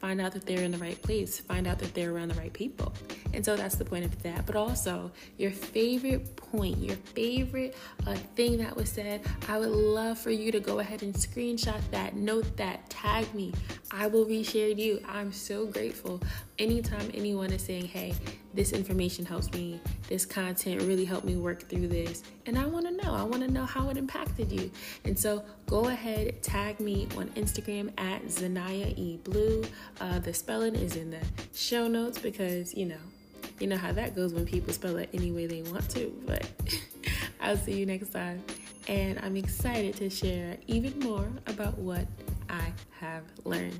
find 0.00 0.20
out 0.20 0.32
that 0.32 0.46
they're 0.46 0.62
in 0.62 0.72
the 0.72 0.78
right 0.78 1.00
place, 1.02 1.38
find 1.38 1.66
out 1.66 1.78
that 1.78 1.92
they're 1.94 2.12
around 2.12 2.28
the 2.28 2.34
right 2.34 2.52
people. 2.52 2.92
And 3.34 3.44
so 3.44 3.54
that's 3.54 3.76
the 3.76 3.84
point 3.84 4.04
of 4.04 4.22
that. 4.22 4.46
But 4.46 4.56
also, 4.56 5.12
your 5.36 5.50
favorite 5.50 6.34
point, 6.36 6.78
your 6.78 6.96
favorite 6.96 7.76
uh, 8.06 8.14
thing 8.34 8.58
that 8.58 8.74
was 8.74 8.88
said, 8.88 9.20
I 9.48 9.58
would 9.58 9.70
love 9.70 10.18
for 10.18 10.30
you 10.30 10.50
to 10.52 10.60
go 10.60 10.78
ahead 10.78 11.02
and 11.02 11.14
screenshot 11.14 11.80
that, 11.90 12.16
note 12.16 12.56
that, 12.56 12.88
tag 12.88 13.32
me. 13.34 13.52
I 13.90 14.06
will 14.06 14.24
reshare 14.24 14.76
you. 14.76 15.02
I'm 15.06 15.32
so 15.32 15.66
grateful 15.66 16.22
anytime 16.60 17.10
anyone 17.14 17.52
is 17.52 17.62
saying, 17.62 17.86
hey, 17.86 18.14
this 18.52 18.72
information 18.72 19.24
helps 19.24 19.50
me, 19.52 19.80
this 20.08 20.26
content 20.26 20.82
really 20.82 21.04
helped 21.04 21.24
me 21.24 21.36
work 21.36 21.68
through 21.68 21.88
this. 21.88 22.22
And 22.46 22.58
I 22.58 22.66
want 22.66 22.86
to 22.86 22.92
know, 23.04 23.14
I 23.14 23.22
want 23.22 23.42
to 23.42 23.50
know 23.50 23.64
how 23.64 23.88
it 23.88 23.96
impacted 23.96 24.52
you. 24.52 24.70
And 25.04 25.18
so 25.18 25.42
go 25.66 25.86
ahead, 25.86 26.42
tag 26.42 26.78
me 26.78 27.08
on 27.16 27.28
Instagram 27.30 27.90
at 27.98 28.22
Zanaya 28.26 28.96
E 28.96 29.18
Blue. 29.24 29.64
Uh, 30.00 30.18
the 30.18 30.34
spelling 30.34 30.76
is 30.76 30.96
in 30.96 31.10
the 31.10 31.22
show 31.54 31.88
notes 31.88 32.18
because, 32.18 32.74
you 32.74 32.86
know, 32.86 33.00
you 33.58 33.66
know 33.66 33.76
how 33.76 33.92
that 33.92 34.14
goes 34.14 34.34
when 34.34 34.44
people 34.46 34.72
spell 34.72 34.96
it 34.96 35.08
any 35.14 35.32
way 35.32 35.46
they 35.46 35.62
want 35.62 35.88
to. 35.90 36.12
But 36.26 36.46
I'll 37.40 37.56
see 37.56 37.72
you 37.72 37.86
next 37.86 38.12
time. 38.12 38.42
And 38.86 39.18
I'm 39.20 39.36
excited 39.36 39.96
to 39.96 40.10
share 40.10 40.56
even 40.66 40.98
more 40.98 41.28
about 41.46 41.78
what 41.78 42.06
I 42.48 42.72
have 42.98 43.22
learned. 43.44 43.78